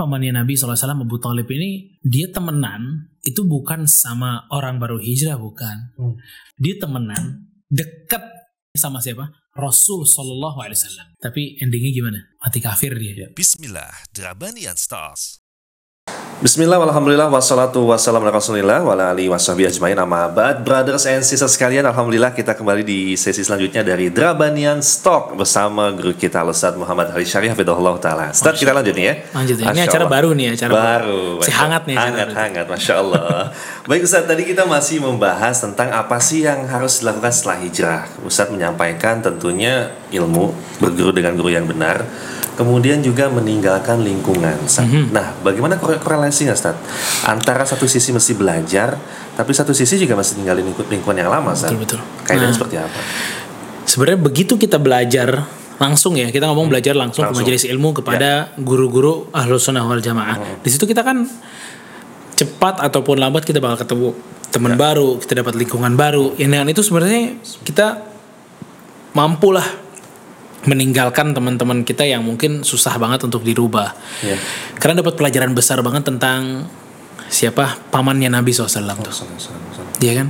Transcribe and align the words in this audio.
pamannya 0.00 0.32
Nabi 0.32 0.56
SAW 0.56 0.96
Abu 0.96 1.20
Talib 1.20 1.44
ini 1.52 2.00
dia 2.00 2.32
temenan 2.32 3.12
itu 3.20 3.44
bukan 3.44 3.84
sama 3.84 4.48
orang 4.48 4.80
baru 4.80 4.96
hijrah 4.96 5.36
bukan. 5.36 5.92
Hmm. 6.00 6.16
Dia 6.56 6.80
temenan 6.80 7.52
dekat 7.68 8.24
sama 8.72 9.04
siapa? 9.04 9.28
Rasul 9.52 10.08
Shallallahu 10.08 10.62
Alaihi 10.62 10.78
Wasallam. 10.80 11.08
Tapi 11.20 11.60
endingnya 11.60 11.92
gimana? 11.92 12.18
Mati 12.40 12.64
kafir 12.64 12.96
dia. 12.96 13.28
Bismillah, 13.34 13.92
Drabanian 14.16 14.78
Stars. 14.80 15.39
Bismillah, 16.40 16.80
alhamdulillah, 16.80 17.28
wassalatu 17.28 17.84
wassalamu 17.84 18.24
ala 18.24 18.40
rasulillah 18.40 18.80
wa 18.80 18.96
ala 18.96 19.12
alihi 19.12 19.28
washabihi 19.28 19.68
ajmain. 19.76 19.92
Amma 20.00 20.24
ba'd, 20.24 20.64
brothers 20.64 21.04
and 21.04 21.20
sisters 21.20 21.52
sekalian 21.52 21.84
Alhamdulillah 21.84 22.32
kita 22.32 22.56
kembali 22.56 22.80
di 22.80 23.12
sesi 23.12 23.44
selanjutnya 23.44 23.84
dari 23.84 24.08
Drabanian 24.08 24.80
Stock 24.80 25.36
Bersama 25.36 25.92
guru 25.92 26.16
kita 26.16 26.40
Ustaz 26.48 26.72
Muhammad 26.80 27.12
Ali 27.12 27.28
Syarif 27.28 27.52
Hafidhullah 27.52 27.92
Ta'ala. 28.00 28.32
Ustaz 28.32 28.56
kita 28.56 28.72
lanjut 28.72 28.96
nih 28.96 29.04
ya. 29.04 29.14
Lanjut 29.36 29.56
ya. 29.60 29.68
Ini 29.68 29.80
acara 29.84 30.04
baru 30.08 30.32
nih, 30.32 30.46
acara 30.56 30.72
baru. 30.72 31.20
Si 31.44 31.52
Masya- 31.52 31.60
hangat 31.60 31.82
nih 31.84 31.96
Hangat, 32.00 32.16
baru. 32.32 32.32
hangat, 32.40 32.66
Masya 32.72 32.94
Allah. 32.96 33.40
Baik 33.92 34.02
Ustaz, 34.08 34.24
tadi 34.24 34.42
kita 34.48 34.64
masih 34.64 34.96
membahas 35.04 35.60
tentang 35.60 35.92
apa 35.92 36.16
sih 36.24 36.48
yang 36.48 36.64
harus 36.72 37.04
dilakukan 37.04 37.36
setelah 37.36 37.60
hijrah. 37.60 38.02
Ustaz 38.24 38.48
menyampaikan 38.48 39.20
tentunya 39.20 39.92
ilmu, 40.08 40.56
berguru 40.80 41.12
dengan 41.12 41.36
guru 41.36 41.52
yang 41.52 41.68
benar 41.68 42.00
Kemudian 42.60 43.00
juga 43.00 43.32
meninggalkan 43.32 44.04
lingkungan 44.04 44.52
Ustaz. 44.68 44.84
Mhm. 44.84 45.16
Nah, 45.16 45.32
bagaimana 45.40 45.80
kore- 45.80 45.96
korelasinya 45.96 46.52
Ustaz? 46.52 46.76
Antara 47.24 47.64
satu 47.64 47.88
sisi 47.88 48.12
mesti 48.12 48.36
belajar 48.36 49.00
Tapi 49.30 49.56
satu 49.56 49.72
sisi 49.72 49.96
juga 49.96 50.12
masih 50.12 50.36
tinggalin 50.36 50.68
lingku- 50.68 50.84
lingkungan 50.84 51.16
yang 51.16 51.32
lama 51.32 51.56
Ustaz. 51.56 51.72
Betul, 51.72 51.96
betul. 51.96 52.00
Kaitannya 52.28 52.52
Nah. 52.52 52.56
seperti 52.60 52.76
apa? 52.76 52.98
Sebenarnya 53.88 54.20
begitu 54.20 54.60
kita 54.60 54.76
belajar 54.76 55.48
langsung 55.80 56.12
ya, 56.12 56.28
kita 56.28 56.44
ngomong 56.44 56.68
belajar 56.68 56.92
langsung, 56.92 57.24
Langsung. 57.24 57.40
ke 57.40 57.48
majelis 57.48 57.64
ilmu 57.64 57.96
kepada 57.96 58.52
guru-guru 58.60 59.32
ahlus 59.32 59.64
sunnah 59.64 59.88
wal 59.88 59.96
jamaah. 59.96 60.60
Di 60.60 60.68
situ 60.68 60.84
kita 60.84 61.00
kan 61.00 61.24
cepat 62.36 62.84
ataupun 62.84 63.16
lambat 63.16 63.48
kita 63.48 63.64
bakal 63.64 63.80
ketemu 63.80 64.08
teman 64.52 64.76
baru, 64.76 65.16
kita 65.16 65.40
dapat 65.40 65.56
lingkungan 65.56 65.96
baru. 65.96 66.36
Yang 66.36 66.50
dengan 66.52 66.68
itu 66.68 66.82
sebenarnya 66.84 67.22
kita 67.64 67.86
mampulah 69.12 69.64
meninggalkan 70.68 71.32
teman-teman 71.32 71.86
kita 71.88 72.04
yang 72.04 72.20
mungkin 72.20 72.60
susah 72.60 73.00
banget 73.00 73.24
untuk 73.24 73.40
dirubah. 73.40 73.96
Ya. 74.20 74.36
Karena 74.76 75.00
dapat 75.00 75.16
pelajaran 75.16 75.56
besar 75.56 75.80
banget 75.80 76.04
tentang 76.04 76.68
siapa 77.30 77.78
pamannya 77.88 78.28
Nabi 78.28 78.50
SAW 78.52 78.68
tuh. 79.00 79.14
Iya 80.02 80.24
kan? 80.24 80.28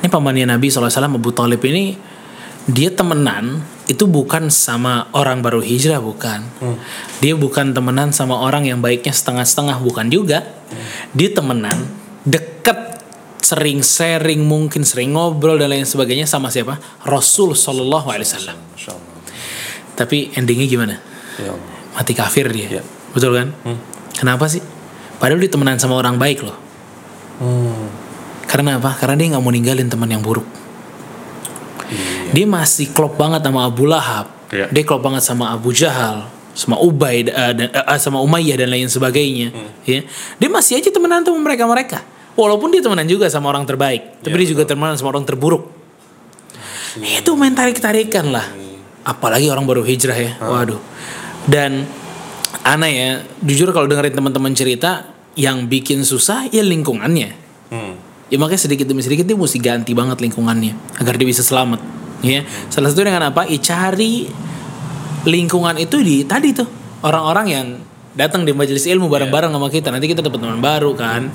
Ini 0.00 0.08
pamannya 0.08 0.46
Nabi 0.48 0.70
SAW 0.70 0.88
Abu 0.88 1.34
Talib 1.34 1.60
ini 1.66 1.98
dia 2.68 2.92
temenan 2.92 3.64
itu 3.88 4.04
bukan 4.04 4.52
sama 4.52 5.08
orang 5.16 5.40
baru 5.40 5.64
hijrah 5.64 6.00
bukan. 6.00 6.44
Dia 7.24 7.34
bukan 7.36 7.72
temenan 7.72 8.12
sama 8.12 8.38
orang 8.40 8.68
yang 8.68 8.84
baiknya 8.84 9.12
setengah-setengah 9.12 9.80
bukan 9.80 10.08
juga. 10.12 10.44
Dia 11.16 11.32
temenan 11.32 11.88
deket 12.28 13.00
sering 13.40 13.80
sharing 13.80 14.44
mungkin 14.44 14.84
sering 14.84 15.16
ngobrol 15.16 15.56
dan 15.56 15.72
lain 15.72 15.88
sebagainya 15.88 16.28
sama 16.28 16.52
siapa? 16.52 16.76
Rasul 17.08 17.56
Shallallahu 17.56 18.12
Alaihi 18.12 18.28
Wasallam. 18.28 18.58
Tapi 19.98 20.30
endingnya 20.38 20.70
gimana? 20.70 20.94
Ya. 21.42 21.58
Mati 21.98 22.14
kafir 22.14 22.46
dia. 22.54 22.78
Iya. 22.78 22.82
Betul 23.10 23.34
kan? 23.34 23.50
Kenapa 24.14 24.46
sih? 24.46 24.62
Padahal 25.18 25.42
dia 25.42 25.50
temenan 25.50 25.82
sama 25.82 25.98
orang 25.98 26.14
baik 26.14 26.46
loh. 26.46 26.54
Hmm. 27.42 27.90
Karena 28.46 28.78
apa? 28.78 28.94
Karena 28.94 29.18
dia 29.18 29.34
nggak 29.34 29.42
mau 29.42 29.50
ninggalin 29.50 29.90
teman 29.90 30.06
yang 30.06 30.22
buruk. 30.22 30.46
Dia 32.30 32.46
masih 32.46 32.94
klop 32.94 33.18
banget 33.18 33.42
sama 33.42 33.66
Abu 33.66 33.90
Lahab. 33.90 34.30
Iya. 34.54 34.70
Dia 34.70 34.82
klop 34.86 35.02
banget 35.02 35.24
sama 35.24 35.50
Abu 35.50 35.74
Jahal, 35.74 36.28
sama 36.54 36.78
Ubay, 36.78 37.26
dan, 37.26 37.68
eh, 37.68 37.98
sama 37.98 38.20
Umayyah 38.22 38.62
dan 38.62 38.68
lain 38.70 38.86
sebagainya. 38.86 39.50
Ya, 39.88 40.04
dia 40.38 40.48
masih 40.52 40.78
aja 40.78 40.92
temenan 40.92 41.24
sama 41.24 41.40
mereka 41.40 41.64
mereka. 41.64 41.98
Walaupun 42.38 42.70
dia 42.70 42.78
temenan 42.84 43.08
juga 43.08 43.26
sama 43.26 43.50
orang 43.50 43.66
terbaik, 43.66 44.22
tapi 44.22 44.34
dia 44.44 44.48
juga 44.54 44.62
temenan 44.68 44.94
sama 44.94 45.10
orang 45.16 45.26
terburuk. 45.26 45.72
Itu 47.00 47.34
main 47.34 47.56
tarik 47.56 47.80
tarikan 47.82 48.30
lah. 48.30 48.46
Apalagi 49.06 49.50
orang 49.50 49.64
baru 49.66 49.82
hijrah 49.82 50.16
ya. 50.16 50.32
Waduh. 50.42 50.80
Dan 51.48 51.86
aneh 52.64 52.92
ya, 52.92 53.10
jujur 53.44 53.72
kalau 53.72 53.88
dengerin 53.88 54.14
teman-teman 54.14 54.52
cerita 54.52 55.14
yang 55.38 55.70
bikin 55.70 56.02
susah 56.02 56.50
ya 56.50 56.60
lingkungannya. 56.66 57.30
Hmm. 57.70 57.94
Ya 58.28 58.36
makanya 58.36 58.68
sedikit 58.68 58.84
demi 58.84 59.00
sedikit 59.00 59.24
dia 59.24 59.38
mesti 59.38 59.56
ganti 59.56 59.96
banget 59.96 60.20
lingkungannya 60.20 61.00
agar 61.00 61.16
dia 61.16 61.28
bisa 61.28 61.40
selamat. 61.40 61.80
Ya, 62.20 62.42
salah 62.68 62.90
satu 62.90 63.06
dengan 63.06 63.30
apa? 63.30 63.46
Ya, 63.46 63.56
cari 63.62 64.26
lingkungan 65.22 65.78
itu 65.78 66.02
di 66.02 66.26
tadi 66.26 66.50
tuh 66.50 66.66
orang-orang 67.06 67.46
yang 67.46 67.66
datang 68.12 68.44
di 68.44 68.52
majelis 68.52 68.84
ilmu 68.84 69.08
bareng-bareng 69.08 69.50
sama 69.50 69.68
kita. 69.68 69.88
Nanti 69.88 70.06
kita 70.06 70.20
dapat 70.20 70.38
teman 70.38 70.60
baru 70.60 70.92
kan. 70.92 71.32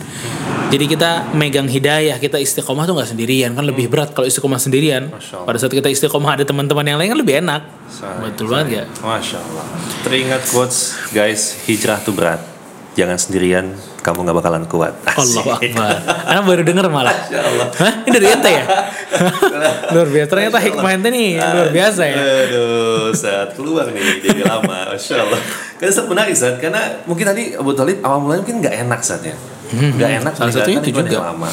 Jadi 0.70 0.86
kita 0.86 1.34
megang 1.34 1.66
hidayah, 1.66 2.18
kita 2.18 2.38
istiqomah 2.38 2.86
tuh 2.86 2.98
nggak 2.98 3.10
sendirian 3.10 3.54
kan 3.54 3.62
lebih 3.62 3.90
berat 3.90 4.14
kalau 4.14 4.26
istiqomah 4.26 4.58
sendirian. 4.58 5.10
Pada 5.46 5.58
saat 5.58 5.70
kita 5.70 5.90
istiqomah 5.90 6.38
ada 6.38 6.46
teman-teman 6.46 6.86
yang 6.86 6.98
lain 6.98 7.14
kan 7.14 7.20
lebih 7.20 7.36
enak. 7.42 7.62
Say- 7.90 8.10
Betul 8.22 8.50
banget 8.50 8.68
ya. 8.74 8.84
Masya 9.02 9.38
Allah. 9.38 9.66
Teringat 10.02 10.42
quotes, 10.50 10.98
guys, 11.10 11.62
hijrah 11.66 12.02
tuh 12.02 12.14
berat. 12.14 12.53
Jangan 12.94 13.18
sendirian, 13.18 13.74
kamu 14.00 14.22
nggak 14.22 14.38
bakalan 14.38 14.64
kuat. 14.70 14.94
Allah. 15.18 15.44
Akbar. 15.58 15.98
Anak 16.30 16.44
baru 16.46 16.62
denger 16.62 16.86
malah. 16.88 17.18
Hah? 17.74 18.06
Ini 18.06 18.14
dari 18.14 18.28
ente 18.30 18.50
ya? 18.50 18.64
luar 19.94 20.08
biasa. 20.08 20.30
Ternyata 20.30 20.58
hikmah 20.62 20.92
ente 20.94 21.10
nih 21.10 21.42
luar 21.42 21.70
biasa 21.70 22.02
ya. 22.06 22.16
Aduh, 22.22 23.10
saat 23.12 23.50
keluar 23.58 23.90
nih 23.90 24.22
jadi 24.22 24.46
lama, 24.46 24.94
masya 24.94 25.26
Allah. 25.26 25.42
Kan 25.76 25.86
Ustaz 25.90 26.06
menarik 26.06 26.36
saat 26.38 26.62
karena 26.62 27.02
mungkin 27.04 27.26
tadi 27.26 27.58
Abu 27.58 27.74
Talib 27.74 27.98
awal 28.02 28.22
mulanya 28.22 28.42
mungkin 28.42 28.58
nggak 28.62 28.76
enak 28.86 29.02
saat 29.02 29.26
ya, 29.26 29.36
nggak 29.74 30.12
enak 30.22 30.34
Hmm, 30.34 30.40
Salah 30.46 30.54
satunya 30.54 30.80
itu 30.80 30.92
juga. 30.94 31.34
lama. 31.34 31.50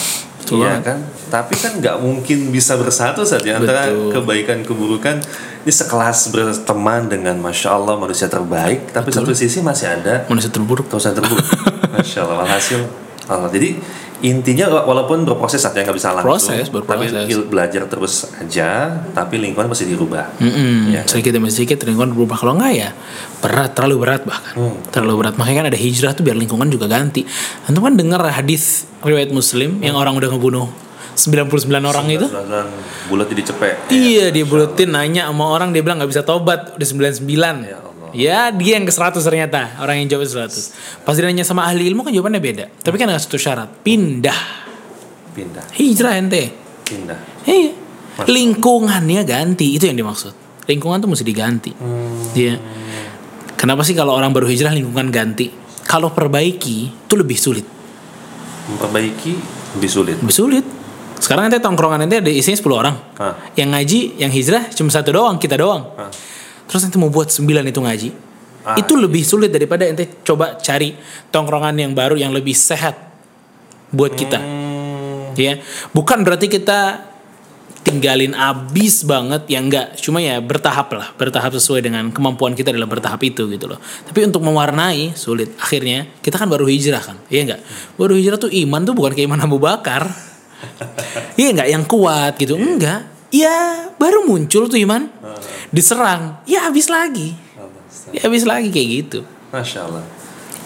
Iya 0.50 0.82
kan, 0.82 0.98
tapi 1.30 1.54
kan 1.54 1.78
nggak 1.78 1.96
mungkin 2.02 2.50
bisa 2.50 2.74
bersatu 2.74 3.22
saat 3.22 3.46
ya 3.46 3.56
antara 3.56 3.86
kebaikan 3.86 4.60
keburukan. 4.60 5.22
Ini 5.60 5.68
sekelas 5.70 6.18
berteman 6.30 7.04
dengan 7.04 7.36
masya 7.36 7.72
Allah 7.72 7.94
manusia 7.94 8.26
terbaik, 8.26 8.90
tapi 8.90 9.10
satu 9.10 9.30
sisi 9.30 9.60
masih 9.60 9.92
ada 9.92 10.24
Manusia 10.24 10.48
terburuk. 10.48 10.88
yang 10.88 11.12
terburuk. 11.12 11.44
Masya 11.90 12.18
Allah, 12.22 12.36
walhasil. 12.40 12.80
Allah. 13.28 13.46
Jadi 13.46 13.76
intinya 14.20 14.68
wa- 14.70 14.84
walaupun 14.86 15.22
berproses 15.22 15.60
saja 15.60 15.80
nggak 15.80 15.92
bisa 15.92 16.10
langsung, 16.10 16.28
Proses, 16.32 16.68
berproses. 16.68 17.12
tapi 17.12 17.32
belajar 17.44 17.82
terus 17.86 18.14
aja, 18.34 18.68
tapi 19.12 19.36
lingkungan 19.36 19.68
mesti 19.68 19.84
dirubah. 19.84 20.40
Mm-mm. 20.40 20.92
Ya. 20.92 21.04
Sedikit 21.04 21.36
demi 21.36 21.48
sedikit 21.48 21.84
lingkungan 21.84 22.12
berubah. 22.12 22.36
Kalau 22.36 22.56
enggak 22.56 22.72
ya 22.74 22.90
berat, 23.38 23.70
terlalu 23.72 23.96
berat 24.00 24.22
bahkan. 24.24 24.54
Hmm. 24.56 24.76
Terlalu 24.88 25.14
berat. 25.18 25.34
Makanya 25.36 25.56
kan 25.58 25.68
ada 25.68 25.78
hijrah 25.78 26.12
tuh 26.12 26.24
biar 26.24 26.36
lingkungan 26.36 26.66
juga 26.66 26.84
ganti. 26.86 27.22
Antum 27.64 27.84
kan 27.84 27.94
dengar 27.94 28.24
hadis 28.24 28.88
riwayat 29.00 29.28
Muslim 29.30 29.76
yang 29.78 29.92
Hmm. 29.92 30.02
orang 30.02 30.16
udah 30.16 30.28
ngebunuh 30.30 30.68
99 31.20 31.68
orang 31.84 32.06
itu? 32.08 32.26
Sembilan 32.26 32.66
bulat 33.12 33.26
jadi 33.28 33.42
cepek. 33.52 33.74
Iya, 33.92 34.26
dia 34.32 34.44
buletin 34.48 34.88
nanya 34.96 35.28
sama 35.28 35.52
orang 35.52 35.70
dia 35.76 35.84
bilang 35.84 36.00
nggak 36.00 36.10
bisa 36.10 36.24
tobat, 36.24 36.80
udah 36.80 36.88
99. 36.88 37.68
Ya 37.68 37.76
Allah. 37.78 38.08
Ya, 38.10 38.40
dia 38.50 38.80
yang 38.80 38.88
ke 38.88 38.92
100 38.96 39.20
ternyata, 39.22 39.76
orang 39.78 40.00
yang 40.02 40.08
jawab 40.16 40.26
100. 40.26 41.04
Pas 41.04 41.14
dia 41.14 41.24
nanya 41.28 41.44
sama 41.44 41.68
ahli 41.68 41.86
ilmu 41.92 42.02
kan 42.02 42.10
jawabannya 42.10 42.40
beda. 42.42 42.64
Tapi 42.80 42.96
kan 42.96 43.06
ada 43.12 43.20
satu 43.20 43.36
syarat, 43.36 43.70
pindah. 43.84 44.40
Pindah, 45.30 45.62
Hijrah 45.78 46.18
ente. 46.18 46.50
pindah. 46.90 47.46
Iya. 47.46 47.70
Lingkungannya 48.26 49.22
ganti, 49.22 49.78
itu 49.78 49.86
yang 49.86 49.94
dimaksud. 49.94 50.34
Lingkungan 50.66 50.98
tuh 50.98 51.06
mesti 51.06 51.22
diganti. 51.22 51.70
Iya. 52.34 52.58
Kenapa 53.54 53.84
sih 53.84 53.94
kalau 53.94 54.16
orang 54.16 54.32
baru 54.32 54.48
hijrah 54.48 54.72
lingkungan 54.72 55.12
ganti? 55.12 55.52
Kalau 55.84 56.10
perbaiki 56.10 57.06
itu 57.06 57.14
lebih 57.14 57.36
sulit. 57.36 57.66
Memperbaiki 58.70 59.32
lebih 59.76 59.90
sulit. 59.90 60.16
Lebih 60.18 60.34
sulit. 60.34 60.64
Sekarang 61.20 61.52
ente 61.52 61.60
tongkrongan 61.60 62.08
ente 62.08 62.18
ada 62.18 62.32
isinya 62.32 62.56
10 62.56 62.72
orang. 62.72 62.96
Hah. 63.20 63.34
Yang 63.54 63.68
ngaji, 63.76 64.00
yang 64.18 64.32
hijrah 64.32 64.64
cuma 64.72 64.90
satu 64.90 65.12
doang, 65.12 65.36
kita 65.36 65.60
doang. 65.60 65.92
Hah. 65.94 66.10
Terus 66.66 66.88
ente 66.88 66.96
mau 66.96 67.12
buat 67.12 67.28
9 67.28 67.44
itu 67.68 67.80
ngaji. 67.80 68.08
Ah. 68.64 68.76
Itu 68.80 68.96
lebih 68.96 69.22
sulit 69.22 69.52
daripada 69.52 69.84
ente 69.84 70.24
coba 70.24 70.56
cari 70.58 70.96
tongkrongan 71.28 71.76
yang 71.76 71.92
baru 71.92 72.16
yang 72.16 72.32
lebih 72.32 72.56
sehat 72.56 72.96
buat 73.92 74.16
kita. 74.16 74.40
Hmm, 74.40 75.36
ya 75.36 75.60
bukan 75.92 76.22
berarti 76.22 76.46
kita 76.46 77.10
tinggalin 77.80 78.36
abis 78.36 79.08
banget 79.08 79.48
ya 79.48 79.58
enggak 79.58 79.96
cuma 80.04 80.20
ya 80.20 80.36
bertahap 80.38 80.92
lah 80.92 81.16
bertahap 81.16 81.56
sesuai 81.56 81.80
dengan 81.80 82.12
kemampuan 82.12 82.52
kita 82.52 82.76
dalam 82.76 82.86
bertahap 82.86 83.24
itu 83.24 83.48
gitu 83.48 83.72
loh 83.72 83.80
tapi 84.04 84.20
untuk 84.28 84.44
mewarnai 84.44 85.16
sulit 85.16 85.56
akhirnya 85.56 86.04
kita 86.20 86.36
kan 86.36 86.44
baru 86.52 86.68
hijrah 86.68 87.00
kan 87.00 87.16
iya 87.32 87.48
enggak 87.48 87.60
baru 87.96 88.20
hijrah 88.20 88.36
tuh 88.36 88.52
iman 88.52 88.84
tuh 88.84 88.92
bukan 88.92 89.16
kayak 89.16 89.32
iman 89.32 89.40
Abu 89.40 89.56
Bakar 89.56 90.12
iya 91.40 91.48
enggak 91.52 91.68
yang 91.68 91.84
kuat 91.84 92.36
gitu 92.36 92.54
enggak 92.56 93.06
ya 93.30 93.90
baru 93.96 94.26
muncul 94.26 94.66
tuh 94.66 94.78
iman 94.80 95.06
diserang 95.70 96.42
ya 96.48 96.66
habis 96.66 96.90
lagi 96.90 97.36
ya 98.10 98.26
habis 98.26 98.42
lagi 98.48 98.68
kayak 98.70 98.88
gitu 98.88 99.20
Masya 99.50 99.82
Allah. 99.82 100.06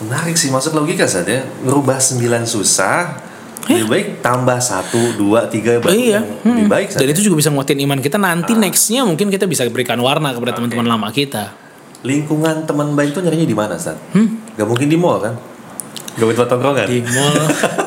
Menarik 0.04 0.36
sih, 0.36 0.52
masuk 0.52 0.76
logika 0.76 1.08
saja. 1.08 1.40
Ngerubah 1.64 1.96
sembilan 1.96 2.44
susah, 2.44 3.16
lebih 3.64 3.88
baik 3.88 4.06
tambah 4.20 4.60
satu, 4.60 5.16
dua, 5.16 5.48
tiga 5.48 5.80
baru 5.80 5.96
iya 5.96 6.20
lebih 6.20 6.68
hmm. 6.68 6.72
baik 6.72 6.88
dan 6.92 7.08
saja. 7.08 7.12
itu 7.16 7.20
juga 7.24 7.40
bisa 7.40 7.48
nguatin 7.48 7.80
iman 7.88 7.96
kita 7.96 8.20
nanti 8.20 8.52
nextnya 8.52 9.08
mungkin 9.08 9.32
kita 9.32 9.48
bisa 9.48 9.64
berikan 9.72 9.96
warna 10.04 10.36
kepada 10.36 10.60
teman-teman 10.60 10.84
lama 10.84 11.08
kita 11.08 11.56
Lingkungan 12.04 12.68
teman 12.68 12.92
baik 12.92 13.16
itu 13.16 13.24
nyarinya 13.24 13.48
di 13.48 13.56
mana, 13.56 13.80
Sat? 13.80 13.96
Hmm? 14.12 14.36
Gak 14.60 14.68
mungkin 14.68 14.92
di 14.92 14.98
mall 15.00 15.24
kan? 15.24 15.40
Gak 16.20 16.36
tempat 16.36 16.48
tongkrongan. 16.52 16.84
Di 16.84 17.00
mall 17.00 17.32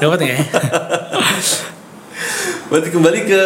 dapat 0.02 0.18
nggak 0.26 0.34
ya? 0.34 0.42
Berarti 2.68 2.90
kembali 2.92 3.20
ke 3.24 3.42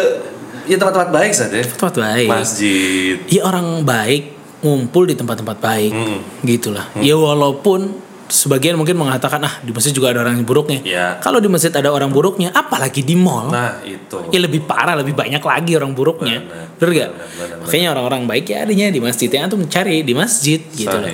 ya 0.66 0.76
tempat-tempat 0.78 1.10
baik 1.10 1.32
Sat 1.32 1.50
ya. 1.50 1.62
Tempat 1.62 1.94
baik. 1.94 2.28
Masjid. 2.28 3.16
Ya 3.26 3.42
orang 3.42 3.82
baik 3.82 4.22
ngumpul 4.62 5.10
di 5.10 5.18
tempat-tempat 5.18 5.58
baik, 5.58 5.90
Hmm. 5.90 6.20
gitulah. 6.46 6.86
Ya 7.02 7.18
walaupun 7.18 7.98
sebagian 8.32 8.80
mungkin 8.80 8.96
mengatakan 8.96 9.44
ah 9.44 9.60
di 9.60 9.74
masjid 9.74 9.92
juga 9.92 10.08
ada 10.14 10.24
orang 10.24 10.40
yang 10.40 10.46
buruknya. 10.46 10.80
Ya. 10.86 11.06
Kalau 11.20 11.36
di 11.42 11.50
masjid 11.52 11.68
ada 11.68 11.92
orang 11.92 12.08
buruknya, 12.08 12.48
apalagi 12.48 13.04
di 13.04 13.12
mall. 13.12 13.52
Nah, 13.52 13.82
itu. 13.84 14.16
Ya 14.32 14.40
lebih 14.40 14.64
parah, 14.64 14.96
lebih 14.96 15.12
banyak 15.12 15.42
lagi 15.42 15.76
orang 15.76 15.92
buruknya. 15.92 16.40
Benar, 16.40 16.66
Bener 16.80 16.90
gak? 16.96 17.10
benar, 17.12 17.28
benar, 17.36 17.58
Makanya 17.66 17.88
orang-orang 17.92 18.22
baik 18.24 18.44
ya 18.48 18.64
adanya 18.64 18.86
di 18.88 19.00
masjid. 19.02 19.28
Ya 19.28 19.44
antum 19.44 19.60
cari 19.68 20.00
di 20.00 20.14
masjid 20.16 20.62
gitu 20.72 20.94
loh. 20.96 21.10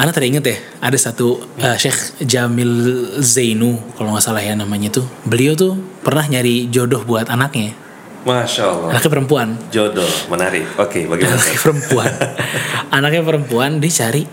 Tadi 0.00 0.32
inget 0.32 0.44
ya, 0.48 0.56
ada 0.80 0.96
satu 0.96 1.44
uh, 1.60 1.76
Syekh 1.76 2.24
Jamil 2.24 2.72
Zainu 3.20 3.76
kalau 4.00 4.16
nggak 4.16 4.24
salah 4.24 4.40
ya 4.40 4.56
namanya 4.56 4.88
tuh. 4.88 5.04
Beliau 5.28 5.52
tuh 5.52 5.76
pernah 6.00 6.24
nyari 6.24 6.72
jodoh 6.72 7.04
buat 7.04 7.28
anaknya. 7.28 7.76
Masya 8.24 8.62
Allah. 8.64 8.88
Anaknya 8.96 9.10
perempuan. 9.12 9.48
Jodoh, 9.72 10.08
menarik. 10.28 10.64
Oke, 10.76 11.04
bagaimana? 11.04 11.36
Anaknya 11.36 11.58
perempuan. 11.60 12.10
anaknya 12.96 13.22
perempuan 13.24 13.70
dicari. 13.80 14.24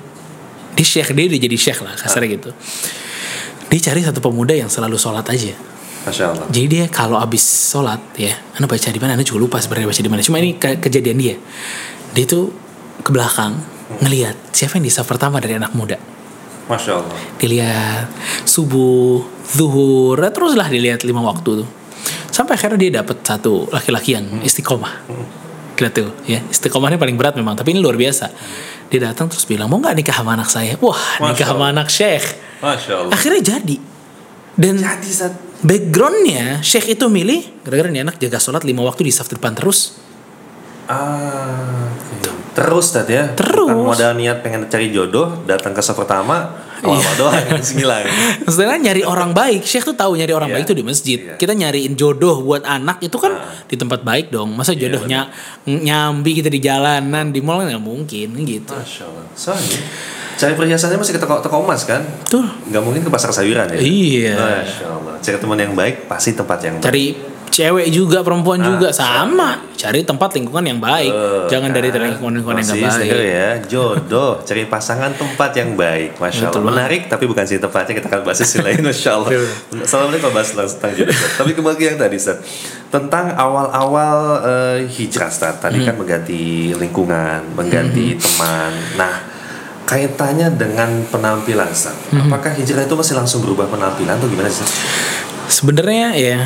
Di 0.77 0.83
Syekh 0.83 1.11
dia 1.11 1.25
udah 1.27 1.39
jadi 1.39 1.57
Syekh 1.59 1.79
lah 1.83 1.93
kasarnya 1.95 2.29
gitu. 2.39 2.49
Dicari 3.67 3.99
satu 4.03 4.23
pemuda 4.23 4.55
yang 4.55 4.71
selalu 4.71 4.95
sholat 4.95 5.27
aja. 5.27 5.51
Masya 6.07 6.23
Allah. 6.31 6.45
Jadi 6.47 6.67
dia 6.67 6.85
kalau 6.87 7.19
abis 7.19 7.43
sholat 7.43 7.99
ya, 8.15 8.31
anda 8.55 8.67
baca 8.67 8.87
di 8.87 8.99
mana? 8.99 9.19
Anda 9.19 9.27
juga 9.27 9.43
lupa 9.43 9.57
sebenarnya 9.59 9.91
baca 9.91 10.01
di 10.03 10.11
mana. 10.11 10.21
Cuma 10.23 10.39
ini 10.39 10.55
ke- 10.55 10.79
kejadian 10.79 11.17
dia. 11.19 11.35
Dia 12.15 12.23
tuh 12.23 12.55
ke 13.03 13.11
belakang 13.11 13.76
ngelihat 14.03 14.35
siapa 14.51 14.77
yang 14.79 14.85
di 14.85 14.93
saf 14.93 15.07
pertama 15.07 15.39
dari 15.39 15.55
anak 15.55 15.71
muda. 15.73 15.97
Masya 16.67 16.91
Allah. 16.99 17.15
Dilihat 17.39 18.07
subuh, 18.43 19.23
zuhur, 19.47 20.19
teruslah 20.19 20.67
dilihat 20.67 21.07
lima 21.07 21.23
waktu 21.23 21.63
tuh. 21.63 21.69
Sampai 22.27 22.59
akhirnya 22.59 22.77
dia 22.77 22.91
dapat 23.01 23.23
satu 23.23 23.71
laki-laki 23.71 24.13
yang 24.19 24.43
istiqomah. 24.43 25.07
Lihat 25.77 25.93
tuh 25.93 26.09
ya, 26.27 26.43
istiqomahnya 26.51 26.99
paling 26.99 27.15
berat 27.15 27.39
memang, 27.39 27.55
tapi 27.55 27.71
ini 27.71 27.79
luar 27.79 27.95
biasa. 27.95 28.29
Dia 28.91 29.11
datang 29.11 29.31
terus 29.31 29.47
bilang 29.47 29.71
mau 29.71 29.79
nggak 29.79 29.95
nikah 29.95 30.15
sama 30.15 30.35
anak 30.35 30.49
saya? 30.51 30.75
Wah 30.79 30.97
nikah 31.23 31.47
Masya 31.47 31.55
sama 31.55 31.65
anak 31.71 31.87
syekh. 31.87 32.25
Masya 32.59 32.93
Allah. 32.99 33.13
Akhirnya 33.15 33.41
jadi. 33.43 33.77
Dan 34.57 34.81
Jadi 34.81 35.11
Sat. 35.13 35.33
backgroundnya 35.61 36.65
Syekh 36.65 36.97
itu 36.97 37.05
milih 37.13 37.61
gara-gara 37.61 37.93
nih 37.93 38.01
anak 38.01 38.17
jaga 38.17 38.41
sholat 38.41 38.65
lima 38.65 38.81
waktu 38.81 39.05
di 39.05 39.13
saf 39.13 39.29
depan 39.29 39.53
terus 39.53 40.01
Ah, 40.89 41.93
oke. 41.93 42.16
Terus 42.57 42.89
tadi 42.89 43.13
ya. 43.13 43.29
Terus. 43.37 43.69
Bukan 43.69 43.85
modal 43.85 44.17
niat 44.17 44.41
pengen 44.41 44.65
cari 44.65 44.89
jodoh, 44.89 45.45
datang 45.45 45.71
ke 45.71 45.79
saf 45.79 45.93
pertama, 45.93 46.65
Iya. 46.77 46.93
awal 46.93 47.13
doang 47.13 47.61
sembilan. 47.69 48.01
Maksudnya 48.41 48.77
nyari 48.79 49.01
orang 49.01 49.33
baik 49.33 49.61
Syekh 49.61 49.81
tuh 49.83 49.95
tahu 49.95 50.13
nyari 50.13 50.29
orang 50.29 50.49
Iya. 50.49 50.55
baik 50.55 50.65
tuh 50.65 50.77
di 50.77 50.81
masjid 50.81 51.17
Iya. 51.19 51.33
kita 51.35 51.53
nyariin 51.53 51.93
jodoh 51.93 52.41
buat 52.41 52.61
anak 52.63 53.01
itu 53.01 53.17
kan 53.17 53.33
di 53.65 53.75
tempat 53.75 54.01
baik 54.01 54.29
dong 54.29 54.53
masa 54.53 54.73
Iya, 54.73 54.85
jodohnya 54.87 55.29
nyambi 55.65 56.33
kita 56.33 56.47
di 56.47 56.57
jalanan 56.57 57.29
di 57.29 57.41
mall 57.41 57.61
kan 57.61 57.69
nggak 57.71 57.81
mungkin 57.83 58.29
gitu 58.39 58.73
Masya 58.73 59.03
Allah. 59.05 59.25
Soalnya 59.33 59.79
cari 60.37 60.53
perhiasannya 60.53 60.97
masih 60.97 61.13
ke 61.13 61.19
toko, 61.19 61.41
toko 61.41 61.55
emas 61.59 61.81
kan? 61.83 62.01
tuh 62.25 62.45
Nggak 62.69 62.83
mungkin 62.83 63.01
ke 63.01 63.09
pasar 63.09 63.29
sayuran 63.31 63.73
ya? 63.73 63.77
Iya. 63.77 64.33
Masya 64.37 64.85
Allah. 64.87 65.13
Cari 65.17 65.37
teman 65.37 65.57
yang 65.57 65.73
baik 65.73 66.05
pasti 66.05 66.31
tempat 66.31 66.61
yang 66.61 66.77
baik. 66.77 66.85
cari 66.85 67.05
cewek 67.49 67.87
juga 67.89 68.21
perempuan 68.21 68.59
Ah, 68.59 68.65
juga. 68.67 68.87
sama. 68.89 69.61
Cari 69.73 70.01
tempat 70.01 70.33
lingkungan 70.33 70.63
yang 70.63 70.79
baik. 70.79 71.09
Eh, 71.09 71.45
jangan 71.47 71.69
dari 71.69 71.89
kan? 71.89 72.01
lingkungan-lingkungan 72.07 72.57
yang 72.57 72.67
Masih 72.67 72.81
nggak 72.81 72.93
seger 72.97 73.17
baik. 73.17 73.29
ya. 73.31 73.49
Jodoh. 73.67 74.31
Cari 74.41 74.63
pasangan 74.65 75.11
tempat 75.13 75.51
yang 75.53 75.73
baik. 75.73 76.17
Masya 76.17 76.47
Betul 76.47 76.61
Allah. 76.61 76.71
menarik 76.73 77.01
tapi 77.05 77.23
bukan 77.25 77.43
sih 77.43 77.57
tempatnya. 77.57 77.93
Kita 77.95 78.07
akan 78.07 78.21
bahas 78.23 78.37
sisi 78.37 78.57
lain 78.59 78.81
masya 78.81 79.11
Allah. 79.15 79.29
Assalamualaikum 79.77 80.29
bahas 80.29 80.49
tentang 80.53 80.91
jodoh. 80.93 81.13
Tapi 81.13 81.51
kembali 81.51 81.75
ke 81.75 81.83
yang 81.85 81.97
tadi 81.97 82.15
Ustaz. 82.15 82.37
Tentang 82.87 83.25
awal-awal 83.31 84.17
eh, 84.41 84.77
hijrah 84.87 85.27
Ustaz. 85.27 85.55
Tadi 85.57 85.77
Hmm. 85.77 85.87
kan 85.87 85.95
mengganti 85.95 86.41
lingkungan 86.73 87.39
mengganti 87.53 88.15
teman. 88.15 88.71
Nah 88.95 89.15
kaitannya 89.83 90.51
dengan 90.51 90.89
penampilan 91.05 91.69
Ustaz. 91.69 91.95
Hmm. 92.09 92.27
apakah 92.27 92.51
hijrah 92.51 92.81
itu 92.81 92.91
masih 92.93 93.15
langsung 93.15 93.39
berubah 93.39 93.65
penampilan 93.65 94.13
atau 94.13 94.27
gimana 94.27 94.47
sih 94.47 94.67
sebenarnya 95.47 96.11
ya 96.11 96.37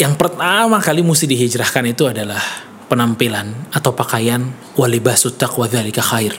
yang 0.00 0.16
pertama 0.16 0.80
kali 0.80 1.04
mesti 1.04 1.28
dihijrahkan 1.28 1.84
itu 1.92 2.08
adalah 2.08 2.40
penampilan 2.88 3.70
atau 3.70 3.92
pakaian 3.92 4.40
walibasut 4.74 5.36
taqwa 5.36 5.68
dzalika 5.68 6.00
khair 6.00 6.34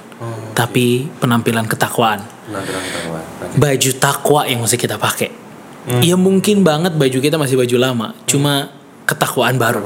tapi 0.57 1.05
penampilan 1.21 1.69
ketakwaan 1.69 2.25
penampilan 2.49 2.81
ketahuan 2.81 3.11
baju 3.55 3.91
takwa 3.97 4.41
yang 4.47 4.63
mesti 4.63 4.77
kita 4.79 4.95
pakai. 4.95 5.29
Ya 6.05 6.13
mungkin 6.13 6.61
banget 6.61 6.93
baju 6.93 7.17
kita 7.17 7.41
masih 7.41 7.57
baju 7.57 7.75
lama, 7.81 8.07
cuma 8.29 8.69
ketakwaan 9.09 9.57
baru. 9.57 9.81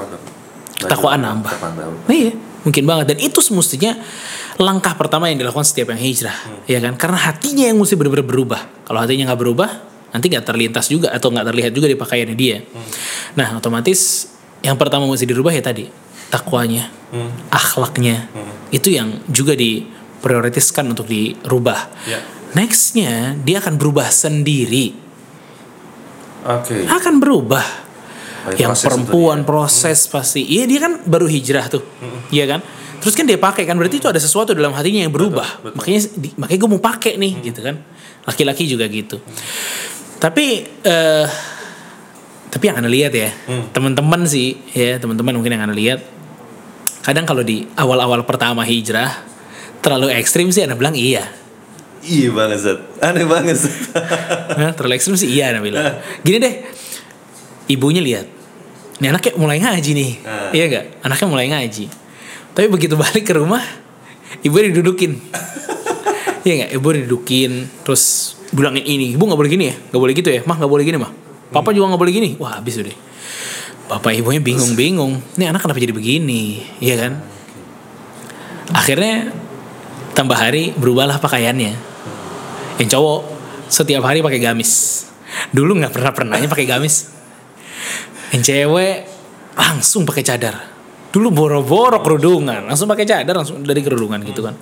Ketakwaan 0.75 1.23
nambah. 1.23 1.55
Ketakwaan. 1.55 2.03
Nah, 2.03 2.15
iya, 2.15 2.35
mungkin 2.67 2.83
banget 2.83 3.15
dan 3.15 3.17
itu 3.23 3.39
semestinya 3.39 3.95
langkah 4.59 4.91
pertama 4.99 5.31
yang 5.31 5.39
dilakukan 5.39 5.63
setiap 5.63 5.95
yang 5.95 6.01
hijrah, 6.03 6.35
ya 6.67 6.83
kan? 6.83 6.99
Karena 6.99 7.19
hatinya 7.31 7.63
yang 7.71 7.79
mesti 7.79 7.95
benar-benar 7.95 8.27
berubah. 8.27 8.61
Kalau 8.83 8.99
hatinya 8.99 9.31
nggak 9.31 9.39
berubah, 9.39 9.69
nanti 10.15 10.31
nggak 10.31 10.47
terlintas 10.47 10.87
juga 10.87 11.11
atau 11.11 11.27
nggak 11.27 11.45
terlihat 11.51 11.71
juga 11.75 11.91
di 11.91 11.99
pakaiannya 11.99 12.37
dia. 12.39 12.63
Nah, 13.35 13.59
otomatis 13.59 14.31
yang 14.63 14.79
pertama 14.79 15.03
mesti 15.03 15.27
dirubah 15.27 15.51
ya 15.51 15.59
tadi 15.59 15.91
takwanya, 16.31 16.87
akhlaknya. 17.51 18.31
Itu 18.71 18.89
yang 18.89 19.19
juga 19.27 19.59
diprioritaskan 19.59 20.95
untuk 20.95 21.11
dirubah. 21.11 21.91
Ya. 22.07 22.23
Nextnya 22.55 23.35
dia 23.43 23.59
akan 23.59 23.75
berubah 23.75 24.07
sendiri, 24.07 24.95
Oke. 26.47 26.87
akan 26.87 27.19
berubah. 27.19 27.65
Baik, 28.45 28.61
yang 28.61 28.71
proses 28.71 28.85
perempuan 28.85 29.37
ya. 29.41 29.45
proses 29.49 29.99
pasti, 30.05 30.45
iya 30.45 30.69
dia 30.69 30.77
kan 30.77 31.01
baru 31.03 31.25
hijrah 31.25 31.65
tuh, 31.65 31.81
iya 32.29 32.45
kan. 32.45 32.61
Terus 33.01 33.17
kan 33.17 33.25
dia 33.25 33.41
pakai 33.41 33.65
kan 33.65 33.73
berarti 33.73 33.97
itu 33.97 34.07
ada 34.09 34.21
sesuatu 34.21 34.53
dalam 34.53 34.69
hatinya 34.73 35.01
yang 35.01 35.13
berubah. 35.13 35.61
betul. 35.61 35.77
Makanya 35.77 35.99
di- 36.13 36.33
makanya 36.37 36.59
gue 36.61 36.69
mau 36.69 36.81
pakai 36.81 37.17
nih 37.17 37.33
gitu 37.41 37.59
kan. 37.65 37.75
Laki-laki 38.25 38.65
juga 38.65 38.85
gitu. 38.89 39.17
Tapi 40.17 40.45
eh 40.81 41.27
tapi 42.49 42.71
yang 42.71 42.79
anda 42.79 42.87
lihat 42.87 43.11
ya, 43.11 43.29
teman-teman 43.75 44.23
sih 44.23 44.55
ya 44.71 44.95
teman-teman 44.95 45.35
mungkin 45.35 45.53
yang 45.53 45.67
anda 45.67 45.75
lihat. 45.75 45.99
Kadang 47.03 47.27
kalau 47.27 47.43
di 47.43 47.67
awal-awal 47.75 48.23
pertama 48.25 48.63
hijrah 48.65 49.11
terlalu 49.83 50.09
ekstrim 50.15 50.49
sih 50.49 50.63
anda 50.63 50.73
bilang 50.73 50.95
iya. 50.95 51.27
Iya 52.05 52.29
banget 52.31 52.59
Zat. 52.61 52.79
Aneh 53.01 53.25
banget 53.25 53.57
Zat. 53.57 53.75
Nah, 54.61 54.71
terlalu 54.71 54.93
ekstrim 54.95 55.17
sih 55.17 55.25
iya 55.27 55.49
Anda 55.49 55.59
bilang. 55.59 55.99
Gini 56.21 56.37
deh, 56.37 56.53
ibunya 57.65 57.97
lihat, 57.99 58.29
ini 59.01 59.09
anaknya 59.09 59.33
mulai 59.35 59.57
ngaji 59.57 59.91
nih, 59.91 60.11
Ah. 60.21 60.53
iya 60.53 60.65
gak? 60.69 60.85
Anaknya 61.01 61.27
mulai 61.27 61.45
ngaji. 61.49 61.85
Tapi 62.53 62.67
begitu 62.69 62.93
balik 62.95 63.25
ke 63.25 63.33
rumah, 63.33 63.59
ibu 64.45 64.53
didudukin. 64.53 65.17
Iya 66.45 66.53
gak? 66.65 66.69
Ibu 66.77 66.87
didudukin, 66.93 67.51
terus 67.81 68.35
bilangin 68.53 68.85
ini, 68.85 69.17
ibu 69.17 69.25
nggak 69.25 69.39
boleh 69.41 69.51
gini 69.51 69.73
ya, 69.73 69.75
nggak 69.75 70.01
boleh 70.01 70.13
gitu 70.13 70.29
ya, 70.29 70.41
mah 70.45 70.55
nggak 70.61 70.71
boleh 70.71 70.85
gini 70.85 70.97
mah. 71.01 71.11
Papa 71.49 71.73
juga 71.73 71.89
nggak 71.89 72.01
boleh 72.05 72.13
gini. 72.13 72.29
Wah 72.37 72.61
habis 72.61 72.77
udah. 72.77 72.93
Bapak 73.89 74.13
ibunya 74.13 74.41
bingung-bingung. 74.41 75.21
Ini 75.37 75.49
anak 75.49 75.65
kenapa 75.65 75.81
jadi 75.81 75.93
begini, 75.93 76.61
iya 76.81 76.95
kan? 77.01 77.13
Akhirnya 78.73 79.33
tambah 80.15 80.39
hari 80.39 80.71
berubahlah 80.79 81.19
pakaiannya 81.19 81.75
yang 82.79 82.89
cowok 82.89 83.21
setiap 83.67 84.07
hari 84.07 84.23
pakai 84.23 84.39
gamis 84.39 85.03
dulu 85.51 85.75
nggak 85.75 85.91
pernah 85.91 86.15
pernahnya 86.15 86.47
pakai 86.47 86.63
gamis 86.63 87.11
yang 88.31 88.39
cewek 88.39 89.03
langsung 89.59 90.07
pakai 90.07 90.23
cadar 90.23 90.55
dulu 91.11 91.35
boro-boro 91.35 91.99
kerudungan 91.99 92.63
langsung 92.63 92.87
pakai 92.87 93.03
cadar 93.03 93.35
langsung 93.35 93.59
dari 93.63 93.83
kerudungan 93.83 94.23
gitu 94.23 94.39
kan 94.39 94.55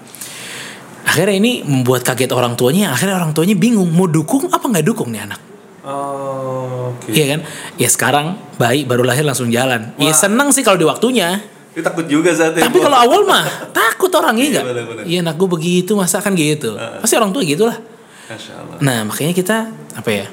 akhirnya 1.14 1.38
ini 1.38 1.52
membuat 1.62 2.02
kaget 2.02 2.34
orang 2.34 2.58
tuanya 2.58 2.90
akhirnya 2.90 3.22
orang 3.22 3.38
tuanya 3.38 3.54
bingung 3.54 3.86
mau 3.94 4.10
dukung 4.10 4.50
apa 4.50 4.66
nggak 4.66 4.82
dukung 4.82 5.14
nih 5.14 5.30
anak 5.30 5.38
Oh, 5.84 6.96
oke. 6.96 7.12
iya 7.12 7.36
kan 7.36 7.40
ya 7.76 7.92
sekarang 7.92 8.40
bayi 8.56 8.88
baru 8.88 9.04
lahir 9.04 9.28
langsung 9.28 9.52
jalan 9.52 9.92
ya 10.00 10.10
Wah. 10.10 10.16
seneng 10.16 10.48
sih 10.50 10.64
kalau 10.64 10.80
di 10.80 10.88
waktunya 10.88 11.44
Itu 11.76 11.84
takut 11.84 12.08
juga 12.08 12.32
saat 12.32 12.56
tapi 12.56 12.80
kalau 12.80 12.96
awal 12.96 13.28
mah 13.28 13.44
takut 13.76 14.08
orang 14.16 14.40
iya 14.40 14.48
nggak 14.58 14.64
bener-bener. 14.64 15.04
iya 15.04 15.20
anak 15.20 15.36
gue 15.36 15.50
begitu 15.52 15.92
masa 15.94 16.24
kan 16.24 16.32
gitu 16.34 16.80
pasti 17.04 17.20
orang 17.20 17.36
tua 17.36 17.44
gitulah. 17.44 17.76
Nah 18.80 19.04
makanya 19.04 19.36
kita 19.36 19.58
apa 19.92 20.08
ya? 20.08 20.26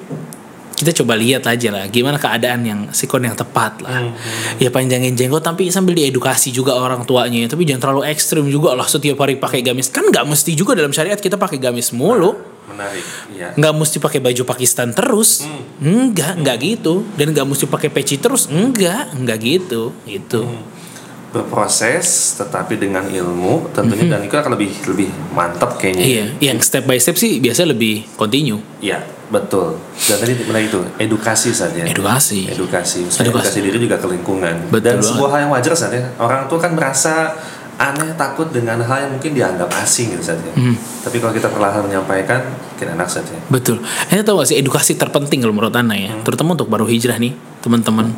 Kita 0.80 0.96
coba 0.96 1.12
lihat 1.12 1.44
aja 1.44 1.68
lah 1.68 1.84
gimana 1.92 2.16
keadaan 2.16 2.64
yang 2.64 2.80
sikon 2.88 3.28
yang 3.28 3.36
tepat 3.36 3.84
lah. 3.84 4.00
Hmm, 4.00 4.16
Ya 4.56 4.72
panjangin 4.72 5.12
jenggot 5.12 5.44
tapi 5.44 5.68
sambil 5.68 5.92
diedukasi 5.92 6.48
juga 6.48 6.72
orang 6.72 7.04
tuanya. 7.04 7.44
Tapi 7.44 7.68
jangan 7.68 7.84
terlalu 7.84 8.08
ekstrim 8.08 8.48
juga 8.48 8.72
lah 8.72 8.88
setiap 8.88 9.20
hari 9.20 9.36
pakai 9.36 9.60
gamis. 9.60 9.92
Kan 9.92 10.08
nggak 10.08 10.24
mesti 10.24 10.56
juga 10.56 10.72
dalam 10.72 10.88
syariat 10.88 11.20
kita 11.20 11.36
pakai 11.36 11.60
gamis 11.60 11.92
mulu. 11.92 12.32
Menarik. 12.72 13.04
Iya. 13.36 13.52
Nggak 13.60 13.74
mesti 13.76 13.96
pakai 14.00 14.24
baju 14.24 14.42
Pakistan 14.48 14.96
terus. 14.96 15.44
Hmm. 15.44 15.84
Enggak, 15.84 16.40
enggak 16.40 16.56
gitu. 16.64 17.04
Dan 17.12 17.36
nggak 17.36 17.44
mesti 17.44 17.68
pakai 17.68 17.92
peci 17.92 18.16
terus. 18.16 18.48
Enggak, 18.48 19.12
enggak 19.12 19.36
gitu. 19.44 19.92
Gitu. 20.08 20.48
Hmm. 20.48 20.79
Berproses 21.30 22.34
tetapi 22.34 22.74
dengan 22.74 23.06
ilmu 23.06 23.70
tentunya 23.70 24.10
dan 24.10 24.26
itu 24.26 24.34
akan 24.34 24.58
lebih 24.58 24.70
lebih 24.90 25.08
mantap 25.30 25.78
kayaknya. 25.78 26.04
Iya, 26.04 26.24
yang 26.52 26.58
step 26.58 26.84
by 26.90 26.98
step 26.98 27.14
sih 27.14 27.38
biasa 27.38 27.70
lebih 27.70 28.02
continue. 28.18 28.58
Iya, 28.82 29.06
betul. 29.30 29.78
Dan 30.10 30.18
tadi 30.18 30.32
benar 30.42 30.62
itu 30.66 30.82
edukasi 30.98 31.54
saja. 31.54 31.86
Edukasi. 31.86 32.50
Edukasi. 32.50 33.06
Maksudnya 33.06 33.30
Edukasi. 33.30 33.46
edukasi 33.46 33.58
diri 33.62 33.78
juga 33.78 33.96
ke 34.02 34.06
lingkungan. 34.10 34.54
Betul 34.74 34.82
dan 34.82 34.94
banget. 34.98 35.08
sebuah 35.14 35.28
hal 35.30 35.38
yang 35.46 35.52
wajar 35.54 35.74
saja. 35.78 35.98
Orang 36.18 36.50
tua 36.50 36.58
kan 36.58 36.72
merasa 36.74 37.14
aneh 37.80 38.12
takut 38.12 38.52
dengan 38.52 38.76
hal 38.84 39.08
yang 39.08 39.12
mungkin 39.16 39.32
dianggap 39.32 39.70
asing 39.80 40.12
gitu 40.12 40.34
saja. 40.34 40.50
Hmm. 40.52 40.76
Tapi 41.00 41.16
kalau 41.16 41.32
kita 41.32 41.48
perlahan 41.48 41.80
menyampaikan, 41.80 42.44
mungkin 42.44 42.92
enak 42.92 43.08
saja. 43.08 43.32
Betul. 43.48 43.80
Anda 44.12 44.20
tahu 44.20 44.44
gak 44.44 44.52
sih 44.52 44.60
edukasi 44.60 45.00
terpenting 45.00 45.40
kalau 45.40 45.56
menurut 45.56 45.72
Anda 45.72 45.96
ya, 45.96 46.12
terutama 46.20 46.52
untuk 46.52 46.68
baru 46.68 46.84
hijrah 46.84 47.16
nih, 47.16 47.32
teman-teman. 47.64 48.12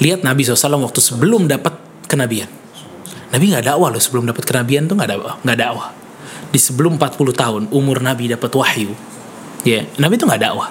Lihat 0.00 0.24
Nabi 0.24 0.48
SAW 0.48 0.88
waktu 0.88 1.04
sebelum 1.04 1.44
dapat 1.44 1.91
kenabian. 2.12 2.48
Nabi 3.32 3.48
nggak 3.48 3.64
dakwah 3.64 3.88
loh 3.88 4.02
sebelum 4.02 4.28
dapat 4.28 4.44
kenabian 4.44 4.84
tuh 4.84 5.00
nggak 5.00 5.10
dakwah, 5.16 5.34
nggak 5.40 5.58
dakwah. 5.58 5.88
Di 6.52 6.60
sebelum 6.60 7.00
40 7.00 7.32
tahun 7.32 7.62
umur 7.72 8.04
Nabi 8.04 8.28
dapat 8.28 8.52
wahyu, 8.52 8.92
ya 9.64 9.88
Nabi 9.96 10.20
tuh 10.20 10.28
nggak 10.28 10.42
dakwah. 10.44 10.68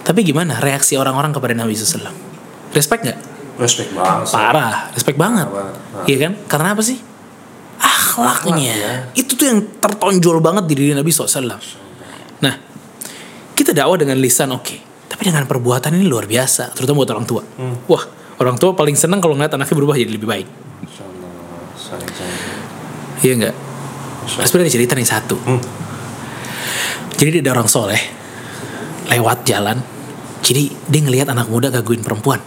Tapi 0.00 0.24
gimana 0.24 0.56
reaksi 0.56 0.96
orang-orang 0.96 1.36
kepada 1.36 1.52
Nabi 1.52 1.76
SAW? 1.76 2.08
Respect 2.72 3.04
nggak? 3.04 3.18
Respect 3.60 3.92
banget. 3.92 4.32
Parah, 4.32 4.88
respect 4.96 5.18
banget. 5.20 5.44
Nah. 5.52 6.08
Iya 6.08 6.16
kan? 6.24 6.32
Karena 6.48 6.68
apa 6.72 6.80
sih? 6.80 6.96
Akhlaknya. 7.76 8.72
Akhlak, 8.72 8.80
ya. 8.80 8.92
Itu 9.12 9.36
tuh 9.36 9.46
yang 9.52 9.60
tertonjol 9.76 10.40
banget 10.40 10.64
di 10.72 10.74
diri 10.80 10.92
Nabi 10.96 11.12
SAW. 11.12 11.60
Nah, 12.40 12.54
kita 13.52 13.76
dakwah 13.76 14.00
dengan 14.00 14.16
lisan 14.16 14.56
oke. 14.56 14.76
Tapi 15.04 15.28
dengan 15.28 15.44
perbuatan 15.44 15.92
ini 16.00 16.08
luar 16.08 16.24
biasa. 16.24 16.72
Terutama 16.72 17.04
buat 17.04 17.12
orang 17.12 17.26
tua. 17.28 17.42
Hmm. 17.44 17.84
Wah, 17.84 18.04
orang 18.40 18.56
tua 18.56 18.72
paling 18.72 18.96
senang 18.96 19.20
kalau 19.20 19.36
ngeliat 19.36 19.52
anaknya 19.52 19.76
berubah 19.76 19.94
jadi 19.94 20.10
lebih 20.10 20.28
baik. 20.28 20.48
Iya 23.20 23.32
enggak? 23.36 23.56
Sebenarnya 24.26 24.66
ada 24.66 24.72
cerita 24.72 24.92
nih 24.96 25.08
satu. 25.08 25.36
Hmm. 25.36 25.60
Jadi 27.20 27.44
ada 27.44 27.52
orang 27.52 27.68
soleh 27.68 28.00
lewat 29.12 29.44
jalan. 29.44 29.76
Jadi 30.40 30.72
dia 30.88 31.00
ngelihat 31.04 31.28
anak 31.28 31.52
muda 31.52 31.68
gangguin 31.68 32.00
perempuan. 32.00 32.40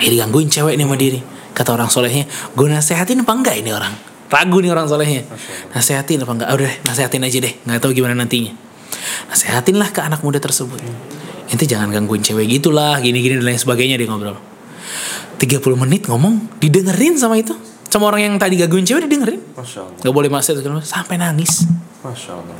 Dia 0.00 0.08
digangguin 0.08 0.48
cewek 0.48 0.80
nih 0.80 0.86
sama 0.88 0.96
dia 0.96 1.10
nih. 1.20 1.24
Kata 1.56 1.72
orang 1.72 1.88
solehnya, 1.88 2.28
gue 2.28 2.66
nasehatin 2.68 3.24
apa 3.24 3.32
enggak 3.32 3.56
ini 3.60 3.72
orang? 3.72 3.92
Ragu 4.28 4.58
nih 4.60 4.72
orang 4.72 4.88
solehnya. 4.88 5.24
Nasehatin 5.72 6.24
apa 6.24 6.32
enggak? 6.36 6.48
Ah, 6.52 6.56
udah 6.56 6.68
deh, 6.68 6.76
nasehatin 6.84 7.22
aja 7.24 7.38
deh. 7.40 7.54
Nggak 7.64 7.80
tahu 7.80 7.92
gimana 7.96 8.12
nantinya. 8.12 8.52
Nasehatin 9.32 9.76
lah 9.80 9.88
ke 9.92 10.00
anak 10.04 10.20
muda 10.20 10.36
tersebut. 10.36 10.80
Ente 11.52 11.64
jangan 11.64 11.92
gangguin 11.94 12.22
cewek 12.22 12.46
gitulah, 12.48 12.98
gini-gini 12.98 13.38
dan 13.38 13.46
lain 13.46 13.60
sebagainya 13.60 13.96
dia 13.98 14.10
ngobrol. 14.10 14.38
30 15.36 15.62
menit 15.76 16.08
ngomong, 16.08 16.58
didengerin 16.58 17.20
sama 17.20 17.38
itu. 17.38 17.54
Sama 17.86 18.10
orang 18.10 18.28
yang 18.28 18.34
tadi 18.36 18.58
gangguin 18.58 18.84
cewek 18.84 19.06
didengerin. 19.06 19.40
Masya 19.54 19.80
Allah. 19.86 20.02
Gak 20.02 20.14
boleh 20.14 20.30
masuk 20.32 20.58
sampai 20.82 21.16
nangis. 21.16 21.66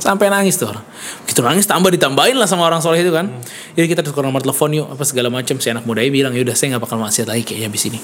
Sampai 0.01 0.27
nangis 0.27 0.59
tuh 0.59 0.67
orang. 0.67 0.83
Gitu 1.23 1.39
nangis 1.39 1.63
tambah 1.63 1.87
ditambahin 1.87 2.35
lah 2.35 2.49
sama 2.49 2.67
orang 2.67 2.83
soleh 2.83 2.99
itu 2.99 3.13
kan. 3.15 3.31
Jadi 3.79 3.87
kita 3.87 4.01
tukar 4.03 4.25
nomor 4.25 4.43
telepon 4.43 4.75
yuk 4.75 4.87
apa 4.91 5.03
segala 5.07 5.31
macam. 5.31 5.55
Si 5.61 5.67
anak 5.71 5.87
muda 5.87 6.03
bilang 6.03 6.35
ya 6.35 6.43
udah 6.43 6.55
saya 6.57 6.75
nggak 6.75 6.83
bakal 6.83 6.99
maksiat 6.99 7.27
lagi 7.31 7.43
kayaknya 7.47 7.69
di 7.71 7.79
sini 7.79 7.99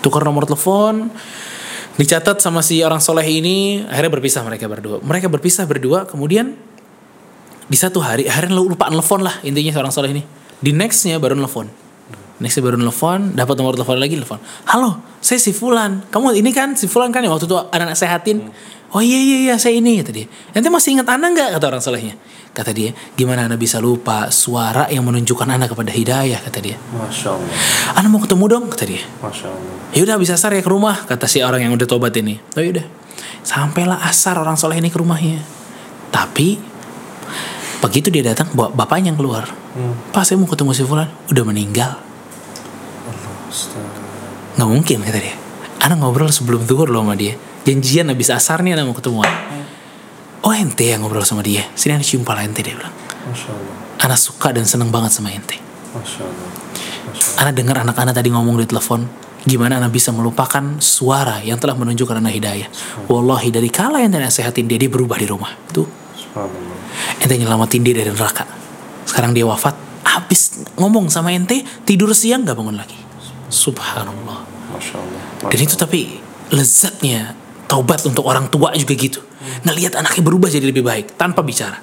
tukar 0.00 0.24
nomor 0.24 0.48
telepon 0.48 1.12
dicatat 1.96 2.44
sama 2.44 2.60
si 2.60 2.84
orang 2.84 3.00
soleh 3.00 3.24
ini 3.24 3.84
akhirnya 3.88 4.12
berpisah 4.12 4.40
mereka 4.44 4.68
berdua. 4.68 5.00
Mereka 5.04 5.26
berpisah 5.28 5.64
berdua 5.68 6.08
kemudian 6.08 6.56
di 7.66 7.76
satu 7.76 7.98
hari 7.98 8.30
akhirnya 8.30 8.54
lupa 8.54 8.86
nelfon 8.86 9.26
lah 9.26 9.42
intinya 9.42 9.74
seorang 9.74 9.92
soleh 9.92 10.10
ini. 10.14 10.22
Di 10.62 10.70
nextnya 10.70 11.18
baru 11.18 11.34
nelfon. 11.34 11.66
Nextnya 12.38 12.62
baru 12.62 12.78
nelfon 12.78 13.34
dapat 13.34 13.54
nomor 13.58 13.74
telepon 13.74 13.98
lagi 13.98 14.14
nelfon. 14.14 14.38
Halo 14.70 15.02
saya 15.18 15.42
si 15.42 15.50
Fulan. 15.50 16.06
Kamu 16.06 16.30
ini 16.38 16.54
kan 16.54 16.78
si 16.78 16.86
Fulan 16.86 17.10
kan 17.10 17.26
yang 17.26 17.34
waktu 17.34 17.50
itu 17.50 17.58
anak 17.58 17.98
sehatin. 17.98 18.54
Oh 18.94 19.02
iya 19.02 19.18
iya 19.18 19.38
iya 19.50 19.54
saya 19.58 19.82
ini 19.82 19.98
kata 19.98 20.14
dia. 20.14 20.26
Nanti 20.54 20.68
masih 20.70 20.94
ingat 20.94 21.10
anak 21.10 21.28
nggak? 21.34 21.48
Kata 21.58 21.64
orang 21.66 21.82
solehnya. 21.82 22.14
Kata 22.54 22.72
dia 22.72 22.94
gimana 23.18 23.44
anda 23.44 23.58
bisa 23.58 23.82
lupa 23.82 24.32
suara 24.32 24.88
yang 24.88 25.04
menunjukkan 25.04 25.44
anak 25.44 25.76
kepada 25.76 25.92
hidayah? 25.92 26.40
kata 26.40 26.58
dia. 26.62 26.78
Masya 26.94 27.28
Allah. 27.34 27.56
anak 27.98 28.08
mau 28.08 28.22
ketemu 28.22 28.44
dong 28.46 28.64
kata 28.70 28.84
dia. 28.86 29.02
Masya 29.20 29.46
Allah. 29.50 29.74
ya 29.92 30.00
udah 30.06 30.16
bisa 30.16 30.38
asar 30.38 30.54
ya 30.54 30.62
ke 30.62 30.70
rumah 30.70 31.04
kata 31.04 31.26
si 31.28 31.42
orang 31.42 31.66
yang 31.66 31.74
udah 31.74 31.84
tobat 31.84 32.14
ini. 32.16 32.38
Oh 32.54 32.62
yaudah 32.62 32.86
sampailah 33.42 34.02
asar 34.06 34.38
orang 34.38 34.54
soleh 34.54 34.78
ini 34.78 34.88
ke 34.88 34.98
rumahnya. 34.98 35.42
Tapi 36.14 36.75
begitu 37.84 38.08
dia 38.08 38.22
datang 38.24 38.50
bawa 38.52 38.72
bapaknya 38.72 39.12
yang 39.12 39.18
keluar. 39.18 39.48
Pas 40.10 40.24
saya 40.24 40.40
mau 40.40 40.48
ketemu 40.48 40.72
si 40.72 40.82
Fulan. 40.82 41.08
Udah 41.28 41.44
meninggal. 41.44 42.00
Nggak 44.56 44.68
mungkin 44.68 44.98
kata 45.04 45.18
dia. 45.20 45.36
Anak 45.84 46.02
ngobrol 46.02 46.32
sebelum 46.32 46.64
zuhur 46.64 46.88
loh 46.88 47.04
sama 47.04 47.14
dia. 47.14 47.36
Janjian 47.68 48.08
habis 48.08 48.32
asar 48.32 48.64
nih 48.64 48.74
anak 48.74 48.90
mau 48.90 48.96
ketemuan. 48.96 49.28
Oh 50.46 50.54
ente 50.54 50.86
yang 50.88 51.04
ngobrol 51.04 51.26
sama 51.26 51.42
dia. 51.44 51.66
Sini 51.76 51.98
anak 51.98 52.06
cium 52.06 52.22
pala 52.24 52.42
ente 52.46 52.62
dia 52.64 52.74
bilang. 52.74 52.94
Anak 54.00 54.18
suka 54.18 54.54
dan 54.54 54.64
seneng 54.64 54.88
banget 54.88 55.12
sama 55.12 55.34
ente. 55.34 55.58
Masya 55.92 56.22
Allah. 56.24 56.50
Masya 57.06 57.26
Allah. 57.32 57.40
anak 57.42 57.54
dengar 57.54 57.76
anak-anak 57.80 58.14
tadi 58.14 58.28
ngomong 58.34 58.60
di 58.60 58.66
telepon 58.68 59.00
gimana 59.46 59.78
anak 59.78 59.94
bisa 59.94 60.10
melupakan 60.10 60.82
suara 60.82 61.38
yang 61.38 61.56
telah 61.62 61.78
menunjukkan 61.78 62.18
anak 62.18 62.34
hidayah. 62.34 62.68
Wallahi 63.06 63.54
dari 63.54 63.70
kala 63.70 64.02
ente 64.02 64.18
nasehatin 64.18 64.66
dia 64.66 64.76
dia 64.76 64.90
berubah 64.90 65.16
di 65.22 65.26
rumah. 65.30 65.54
Tuh 65.70 65.86
Subhanallah. 66.36 67.24
ente 67.24 67.34
nyelamatin 67.40 67.80
dia 67.80 67.94
dari 67.96 68.12
neraka. 68.12 68.44
Sekarang 69.08 69.32
dia 69.32 69.48
wafat 69.48 69.72
habis 70.04 70.68
ngomong 70.76 71.08
sama 71.08 71.32
ente 71.32 71.64
tidur 71.88 72.12
siang 72.12 72.44
gak 72.44 72.60
bangun 72.60 72.76
lagi. 72.76 72.96
Subhanallah. 73.48 74.44
Masya 74.76 74.96
Allah. 75.00 75.22
dan 75.48 75.58
itu 75.62 75.74
tapi 75.78 76.20
lezatnya 76.52 77.32
taubat 77.64 78.04
untuk 78.04 78.28
orang 78.28 78.52
tua 78.52 78.76
juga 78.76 78.92
gitu. 78.92 79.24
Ngelihat 79.64 79.96
anaknya 79.96 80.22
berubah 80.26 80.52
jadi 80.52 80.68
lebih 80.68 80.84
baik 80.84 81.16
tanpa 81.16 81.40
bicara. 81.40 81.80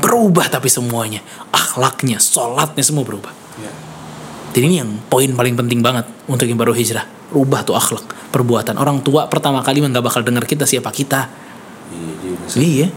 Berubah 0.00 0.48
tapi 0.48 0.72
semuanya. 0.72 1.20
Akhlaknya 1.52 2.16
sholatnya 2.16 2.80
semua 2.80 3.04
berubah. 3.04 3.34
Ya. 3.60 3.68
jadi 4.56 4.64
ini 4.64 4.76
yang 4.80 4.90
poin 5.12 5.28
paling 5.36 5.52
penting 5.60 5.84
banget 5.84 6.08
untuk 6.24 6.48
yang 6.48 6.56
baru 6.56 6.72
hijrah. 6.72 7.04
Rubah 7.28 7.68
tuh 7.68 7.76
akhlak 7.76 8.32
perbuatan. 8.32 8.80
Orang 8.80 9.04
tua 9.04 9.28
pertama 9.28 9.60
kali 9.60 9.84
nggak 9.84 10.00
bakal 10.00 10.24
dengar 10.24 10.48
kita 10.48 10.64
siapa 10.64 10.88
kita. 10.88 11.28
Iya 11.92 12.12
juga 12.24 12.44
sih. 12.48 12.60
iya 12.64 12.88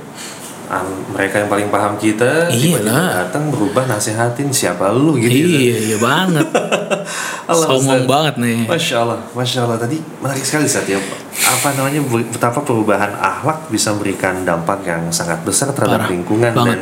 An- 0.65 1.05
mereka 1.13 1.39
yang 1.39 1.50
paling 1.50 1.69
paham 1.69 1.93
kita 1.95 2.50
tiba-tiba 2.50 2.89
Iyalah. 2.89 3.29
datang 3.29 3.50
berubah 3.50 3.86
nasihatin 3.86 4.50
siapa 4.50 4.89
lu 4.89 5.13
gitu 5.15 5.29
iya 5.29 5.77
iya 5.77 5.98
banget 5.98 6.48
Allah 7.50 8.01
banget 8.03 8.36
nih 8.41 8.65
Masya 8.65 8.95
Allah, 9.01 9.19
Masya 9.31 9.60
Allah 9.63 9.77
tadi 9.77 9.98
menarik 10.19 10.41
sekali 10.41 10.65
saat 10.65 10.86
ya 10.86 10.98
apa 11.36 11.77
namanya 11.77 12.01
betapa 12.31 12.62
perubahan 12.62 13.13
akhlak 13.13 13.69
bisa 13.69 13.93
memberikan 13.93 14.41
dampak 14.41 14.81
yang 14.81 15.05
sangat 15.10 15.41
besar 15.45 15.69
terhadap 15.72 16.05
Parah. 16.05 16.12
lingkungan 16.12 16.51
Banget. 16.51 16.67
dan 16.67 16.79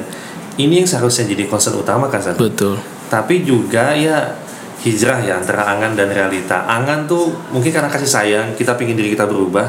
ini 0.55 0.79
yang 0.79 0.87
seharusnya 0.87 1.27
jadi 1.27 1.49
concern 1.49 1.75
utama 1.75 2.07
kan 2.07 2.21
Sat? 2.21 2.37
betul 2.37 2.77
Tapi 3.09 3.43
juga 3.43 3.93
ya 3.93 4.37
hijrah 4.81 5.21
ya 5.21 5.37
antara 5.37 5.63
angan 5.63 5.93
dan 5.93 6.09
realita. 6.09 6.65
Angan 6.65 7.05
tuh 7.05 7.29
mungkin 7.49 7.69
karena 7.69 7.87
kasih 7.87 8.09
sayang 8.09 8.47
kita 8.53 8.73
pingin 8.73 8.97
diri 8.97 9.13
kita 9.13 9.23
berubah, 9.23 9.63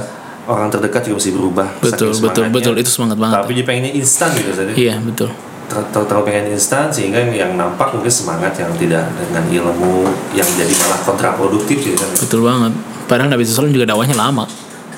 orang 0.47 0.69
terdekat 0.69 1.01
juga 1.03 1.17
mesti 1.17 1.31
berubah. 1.31 1.69
betul 1.79 2.11
betul 2.15 2.45
betul 2.49 2.75
itu 2.75 2.91
semangat 2.91 3.17
banget 3.17 3.37
Tapi 3.39 3.53
dia 3.53 3.65
pengennya 3.65 3.93
instan 3.93 4.31
gitu 4.33 4.53
saja. 4.53 4.73
iya 4.73 4.95
betul 4.99 5.31
Ter- 5.65 5.89
ter- 5.89 6.05
terlalu 6.05 6.25
pengen 6.29 6.53
instan 6.53 6.93
sehingga 6.93 7.25
yang 7.25 7.55
nampak 7.55 7.89
mungkin 7.91 8.13
semangat 8.13 8.53
yang 8.55 8.69
tidak 8.77 9.09
dengan 9.17 9.45
ilmu 9.49 10.05
yang 10.31 10.45
jadi 10.51 10.75
malah 10.79 11.01
kontraproduktif 11.03 11.81
gitu 11.83 11.97
kan. 11.97 12.13
betul 12.15 12.41
banget 12.45 12.73
padahal 13.05 13.29
Nabi 13.29 13.43
SAW 13.43 13.69
juga 13.69 13.87
dakwahnya 13.87 14.15
lama 14.15 14.45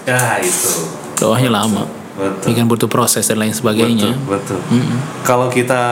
Ya 0.03 0.39
itu. 0.39 0.91
dakwahnya 1.15 1.51
lama 1.53 1.87
Betul. 2.17 2.49
ini 2.49 2.55
kan 2.57 2.67
butuh 2.67 2.89
proses 2.89 3.23
dan 3.23 3.37
lain 3.37 3.53
sebagainya 3.53 4.17
Betul, 4.25 4.57
betul. 4.57 4.81
Kalau 5.21 5.47
kita 5.47 5.83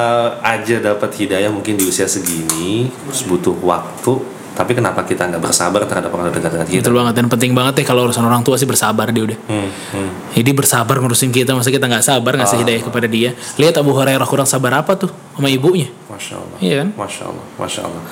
aja 0.41 0.81
dapat 0.81 1.13
hidayah 1.15 1.53
mungkin 1.53 1.77
di 1.77 1.85
usia 1.85 2.09
segini 2.09 2.89
butuh 3.25 3.53
waktu, 3.61 4.25
tapi 4.55 4.73
kenapa 4.73 5.03
kita 5.03 5.27
nggak 5.29 5.43
bersabar 5.43 5.83
terhadap 5.85 6.11
orang 6.15 6.31
dekat 6.31 6.51
dengan 6.55 6.67
kita? 6.71 6.81
betul 6.81 6.95
banget 6.95 7.15
dan 7.19 7.27
penting 7.27 7.53
banget 7.53 7.73
deh 7.83 7.87
kalau 7.87 8.07
urusan 8.07 8.25
orang 8.25 8.43
tua 8.47 8.55
sih 8.55 8.67
bersabar 8.67 9.11
dia 9.11 9.27
udah 9.27 9.39
Hmm, 9.45 9.69
hmm. 9.69 10.11
jadi 10.39 10.51
bersabar 10.55 10.97
ngurusin 11.03 11.35
kita 11.35 11.53
masa 11.53 11.69
kita 11.75 11.85
nggak 11.91 12.07
sabar 12.07 12.39
ngasih 12.39 12.63
hidayah 12.65 12.83
kepada 12.87 13.07
dia 13.11 13.35
lihat 13.61 13.75
Abu 13.77 13.93
Hurairah 13.93 14.25
kurang 14.25 14.47
sabar 14.47 14.81
apa 14.81 14.95
tuh 14.95 15.11
sama 15.35 15.51
ibunya 15.51 15.91
Masya 16.15 16.35
Allah. 16.39 16.59
Iya 16.63 16.75
kan? 16.85 16.89
Masya 16.95 17.23
Allah. 17.27 17.45
Masya 17.59 17.81
Allah. 17.91 18.03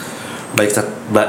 Baik, 0.53 0.69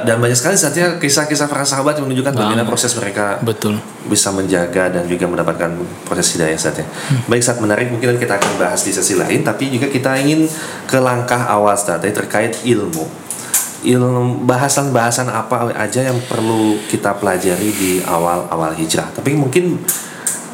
dan 0.04 0.20
banyak 0.20 0.36
sekali 0.36 0.60
saatnya 0.60 1.00
kisah-kisah 1.00 1.48
para 1.48 1.64
sahabat 1.64 1.96
yang 1.96 2.12
menunjukkan 2.12 2.36
bagaimana 2.36 2.68
proses 2.68 2.92
mereka 3.00 3.40
betul 3.40 3.80
bisa 4.04 4.36
menjaga 4.36 4.92
dan 4.92 5.08
juga 5.08 5.32
mendapatkan 5.32 5.80
proses 6.04 6.36
hidayah 6.36 6.60
saatnya. 6.60 6.84
Baik 7.32 7.40
saat 7.40 7.64
menarik 7.64 7.88
mungkin 7.88 8.20
kita 8.20 8.36
akan 8.36 8.60
bahas 8.60 8.84
di 8.84 8.92
sesi 8.92 9.16
lain, 9.16 9.40
tapi 9.48 9.72
juga 9.72 9.88
kita 9.88 10.20
ingin 10.20 10.44
ke 10.84 11.00
langkah 11.00 11.40
awal 11.48 11.72
saat 11.72 12.04
terkait 12.04 12.68
ilmu. 12.68 13.08
Ilmu 13.84 14.48
bahasan-bahasan 14.48 15.28
apa 15.28 15.76
aja 15.76 16.08
yang 16.08 16.16
perlu 16.24 16.80
kita 16.88 17.20
pelajari 17.20 17.70
di 17.70 17.92
awal-awal 18.00 18.72
hijrah. 18.74 19.12
Tapi 19.12 19.36
mungkin 19.36 19.76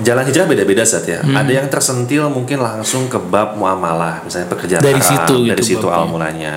jalan 0.01 0.25
hijrah 0.25 0.49
beda-beda 0.49 0.81
saat 0.81 1.05
ya. 1.05 1.21
Ada 1.21 1.61
yang 1.61 1.67
tersentil 1.69 2.25
mungkin 2.33 2.57
langsung 2.57 3.05
ke 3.05 3.21
bab 3.21 3.53
muamalah, 3.53 4.25
misalnya 4.25 4.49
pekerjaan 4.49 4.81
Dari 4.81 4.97
haram, 4.97 5.09
situ 5.13 5.35
gitu 5.45 5.51
dari 5.53 5.63
situ 5.63 5.85
babnya. 5.85 5.93
awal 5.93 6.07
mulanya. 6.09 6.53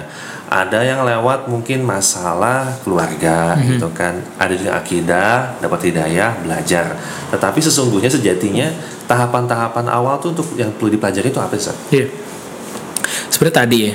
Ada 0.52 0.85
yang 0.85 1.00
lewat 1.05 1.49
mungkin 1.49 1.81
masalah 1.81 2.76
keluarga 2.85 3.57
Mhm. 3.57 3.64
gitu 3.73 3.88
kan. 3.93 4.21
Ada 4.37 4.52
juga 4.52 4.73
akidah, 4.76 5.33
dapat 5.61 5.81
hidayah, 5.88 6.41
belajar. 6.45 6.93
Tetapi 7.33 7.57
sesungguhnya 7.57 8.09
sejatinya 8.09 8.69
tahapan-tahapan 9.09 9.88
awal 9.88 10.21
tuh 10.21 10.37
untuk 10.37 10.49
yang 10.57 10.69
perlu 10.76 10.93
dipelajari 10.93 11.29
itu 11.29 11.41
apa 11.41 11.57
sih? 11.57 11.73
Iya. 11.93 12.07
Seperti 13.33 13.52
tadi 13.52 13.79
ya, 13.88 13.95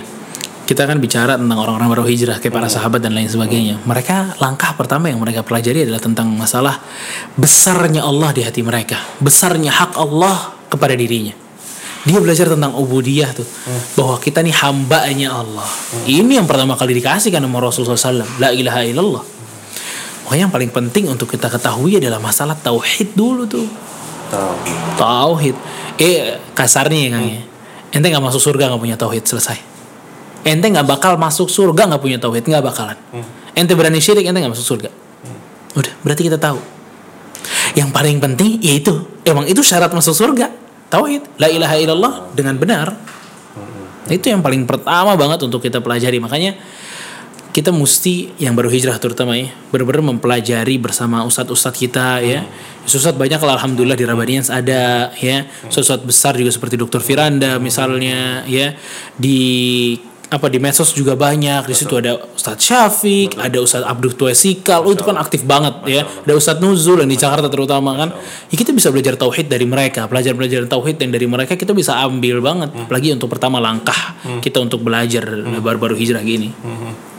kita 0.67 0.83
kan 0.83 1.00
bicara 1.00 1.39
tentang 1.39 1.55
orang-orang 1.55 1.88
baru 1.95 2.03
hijrah 2.03 2.43
kayak 2.43 2.51
para 2.51 2.67
sahabat 2.67 3.00
dan 3.00 3.15
lain 3.15 3.31
sebagainya. 3.31 3.79
Mereka 3.88 4.36
langkah 4.43 4.75
pertama 4.75 5.07
yang 5.07 5.24
mereka 5.24 5.39
pelajari 5.39 5.88
adalah 5.88 6.03
tentang 6.03 6.27
masalah 6.36 6.83
besarnya 7.39 8.03
Allah 8.03 8.36
di 8.36 8.43
hati 8.43 8.59
mereka, 8.67 9.00
besarnya 9.24 9.71
hak 9.71 9.95
Allah 9.95 10.51
kepada 10.67 10.91
dirinya. 10.91 11.31
Dia 12.03 12.19
belajar 12.19 12.51
tentang 12.51 12.75
ubudiyah 12.75 13.31
tuh, 13.36 13.47
bahwa 13.95 14.19
kita 14.19 14.43
nih 14.43 14.55
hambanya 14.59 15.39
Allah. 15.39 15.67
Ini 16.07 16.39
yang 16.39 16.47
pertama 16.47 16.75
kali 16.75 17.00
dikasihkan 17.00 17.43
sama 17.43 17.59
Rasulullah 17.59 18.00
SAW. 18.00 18.39
La 18.39 18.51
ilaha 18.51 18.83
illallah. 18.83 19.24
Pokoknya 20.24 20.47
yang 20.47 20.53
paling 20.55 20.71
penting 20.71 21.07
untuk 21.07 21.31
kita 21.31 21.47
ketahui 21.51 22.00
adalah 22.00 22.19
masalah 22.19 22.55
tauhid 22.59 23.15
dulu 23.15 23.47
tuh. 23.47 23.67
Tahu. 24.31 24.55
Tauhid. 25.00 25.55
Eh 26.00 26.39
kasarnya 26.51 27.00
ya 27.00 27.09
Kang 27.15 27.27
ya. 27.27 27.41
Ente 27.91 28.07
nggak 28.12 28.24
masuk 28.24 28.39
surga 28.39 28.71
nggak 28.71 28.81
punya 28.83 28.95
tauhid 29.00 29.24
selesai. 29.24 29.76
Ente 30.46 30.65
nggak 30.70 30.88
bakal 30.88 31.17
masuk 31.17 31.50
surga 31.50 31.89
nggak 31.89 32.01
punya 32.01 32.17
tauhid 32.22 32.46
nggak 32.46 32.63
bakalan. 32.65 32.98
Ente 33.58 33.74
berani 33.74 34.01
syirik 34.01 34.25
ente 34.25 34.38
nggak 34.38 34.53
masuk 34.53 34.77
surga. 34.77 34.89
Udah 35.77 35.94
berarti 36.01 36.24
kita 36.25 36.38
tahu. 36.38 36.60
Yang 37.77 37.89
paling 37.94 38.17
penting 38.17 38.58
yaitu 38.62 39.06
emang 39.25 39.46
itu 39.46 39.62
syarat 39.62 39.94
masuk 39.94 40.13
surga. 40.13 40.50
Tauhid. 40.88 41.41
La 41.41 41.51
ilaha 41.51 41.75
illallah 41.77 42.13
dengan 42.34 42.56
benar. 42.58 42.96
Itu 44.08 44.32
yang 44.32 44.39
paling 44.39 44.63
pertama 44.63 45.20
banget 45.20 45.44
untuk 45.44 45.60
kita 45.60 45.84
pelajari. 45.84 46.17
Makanya 46.24 46.56
kita 47.58 47.74
mesti 47.74 48.38
yang 48.38 48.53
baru 48.53 48.70
hijrah 48.70 49.01
terutama 49.01 49.34
ya 49.34 49.50
benar-benar 49.74 50.13
mempelajari 50.13 50.77
bersama 50.77 51.25
ustadz-ustadz 51.25 51.74
kita 51.74 52.22
ya 52.22 52.46
ustadz 52.86 53.17
banyak 53.17 53.41
lah 53.41 53.58
alhamdulillah 53.58 53.98
di 53.98 54.06
Rabanians 54.06 54.53
ada 54.53 55.10
ya 55.17 55.50
ustadz 55.65 56.06
besar 56.06 56.38
juga 56.38 56.53
seperti 56.53 56.77
Dr. 56.77 57.01
Firanda 57.01 57.58
misalnya 57.58 58.46
ya 58.46 58.77
di 59.17 59.98
apa 60.27 60.48
di 60.51 60.60
medsos 60.60 60.91
juga 60.91 61.15
banyak. 61.15 61.67
Di 61.67 61.75
situ 61.75 61.96
ada 61.96 62.19
Ustadz 62.19 62.63
Syafiq 62.63 63.39
ada 63.39 63.57
Ustadz 63.63 63.88
Abdul 63.88 64.13
Tuesikal 64.15 64.84
oh 64.84 64.91
itu 64.91 65.03
kan 65.03 65.15
aktif 65.15 65.48
banget 65.48 65.75
ya. 65.88 66.01
Ada 66.03 66.34
Ustadz 66.36 66.63
Nuzul 66.63 67.03
yang 67.03 67.12
di 67.12 67.19
Jakarta 67.19 67.48
terutama 67.48 67.96
kan. 67.96 68.10
Ya 68.51 68.55
kita 68.60 68.75
bisa 68.75 68.91
belajar 68.91 69.15
tauhid 69.15 69.48
dari 69.48 69.63
mereka. 69.63 70.05
Belajar 70.12 70.36
belajar 70.36 70.67
tauhid 70.67 71.00
yang 71.00 71.12
dari 71.15 71.27
mereka 71.27 71.55
kita 71.55 71.72
bisa 71.72 71.96
ambil 72.03 72.43
banget. 72.43 72.69
Apalagi 72.75 73.15
untuk 73.15 73.31
pertama 73.31 73.63
langkah 73.63 74.15
kita 74.43 74.60
untuk 74.60 74.84
belajar 74.84 75.24
baru-baru 75.63 75.96
hijrah 75.96 76.24
gini. 76.24 76.51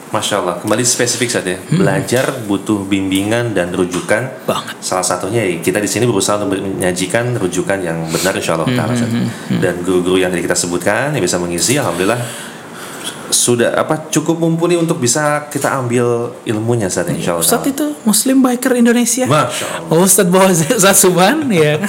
Masya 0.08 0.40
Allah, 0.40 0.56
kembali 0.64 0.80
spesifik 0.88 1.28
saja. 1.28 1.60
Belajar 1.68 2.32
butuh 2.48 2.88
bimbingan 2.88 3.52
dan 3.52 3.76
rujukan. 3.76 4.48
Banget. 4.48 4.80
Salah 4.80 5.04
satunya 5.04 5.44
ya, 5.44 5.60
kita 5.60 5.84
di 5.84 5.88
sini 5.88 6.08
berusaha 6.08 6.40
untuk 6.40 6.64
menyajikan 6.64 7.36
rujukan 7.36 7.76
yang 7.84 8.08
benar 8.08 8.32
Insya 8.32 8.56
Allah 8.56 8.72
Ta'ala, 8.72 8.96
Ustaz. 8.96 9.12
Dan 9.60 9.84
guru-guru 9.84 10.16
yang 10.16 10.32
tadi 10.32 10.40
kita 10.40 10.56
sebutkan 10.56 11.12
yang 11.12 11.20
bisa 11.20 11.36
mengisi, 11.36 11.76
Alhamdulillah 11.76 12.47
sudah 13.48 13.72
apa 13.72 14.12
cukup 14.12 14.36
mumpuni 14.36 14.76
untuk 14.76 15.00
bisa 15.00 15.48
kita 15.48 15.72
ambil 15.72 16.36
ilmunya 16.44 16.92
saat 16.92 17.08
Insya 17.08 17.32
Allah. 17.32 17.40
Ustadz 17.40 17.64
Ta'ala. 17.64 17.72
itu 17.72 17.86
Muslim 18.04 18.44
Biker 18.44 18.76
Indonesia 18.76 19.24
Masya 19.24 19.64
Allah. 19.80 19.88
Oh, 19.88 20.04
Ustadz 20.04 20.28
bawa 20.28 20.52
Ustadz 20.52 21.00
Subhan 21.00 21.48
ya? 21.48 21.80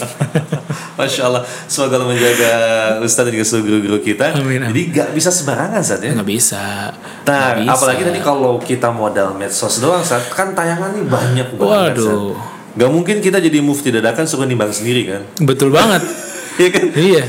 Masya 1.00 1.22
Allah, 1.26 1.44
semoga 1.66 1.96
Allah 1.96 2.08
menjaga 2.08 2.54
Ustaz 3.00 3.24
dan 3.24 3.32
juga 3.32 3.46
seluruh 3.46 3.66
guru-guru 3.66 4.00
kita. 4.02 4.36
Amin, 4.36 4.60
amin. 4.60 4.72
Jadi 4.72 4.82
gak 4.92 5.10
bisa 5.12 5.30
sembarangan 5.30 5.80
saat 5.80 6.00
ya. 6.00 6.12
nggak 6.12 6.28
bisa 6.28 6.92
Nah, 7.24 7.56
Nggak 7.56 7.56
bisa. 7.62 7.72
apalagi 7.72 8.02
tadi 8.04 8.20
kalau 8.20 8.54
kita 8.58 8.90
modal 8.90 9.32
medsos 9.32 9.80
doang, 9.80 10.02
saat 10.02 10.28
kan 10.28 10.52
tayangan 10.52 10.92
nih 10.92 11.06
banyak 11.06 11.48
banget. 11.56 11.94
Waduh. 11.96 12.34
Sat. 12.36 12.58
Gak 12.76 12.90
mungkin 12.90 13.16
kita 13.20 13.38
jadi 13.38 13.60
mufti 13.60 13.90
dadakan 13.90 14.24
suruh 14.24 14.46
nimbang 14.46 14.70
sendiri 14.70 15.02
kan? 15.06 15.22
betul 15.42 15.70
banget 15.70 16.00
Iya 16.62 16.70
kan? 16.70 16.86
iya 16.94 17.24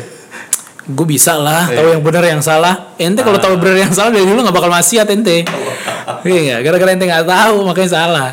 gue 0.90 1.06
bisa 1.08 1.34
lah 1.34 1.66
tahu 1.66 1.88
yang 1.90 2.02
benar 2.02 2.24
yang 2.24 2.40
salah 2.40 2.74
ente 2.96 3.20
kalau 3.20 3.34
Ah. 3.34 3.42
tahu 3.42 3.54
benar 3.56 3.78
yang 3.80 3.90
salah 3.90 4.10
dari 4.10 4.22
dulu 4.22 4.40
nggak 4.40 4.52
bakal 4.52 4.68
maksiat 4.68 5.06
ente 5.08 5.42
iya 6.26 6.40
nggak 6.42 6.60
gara-gara 6.62 6.90
ente 6.90 7.04
nggak 7.04 7.24
tahu 7.24 7.56
makanya 7.64 7.90
salah 7.90 8.28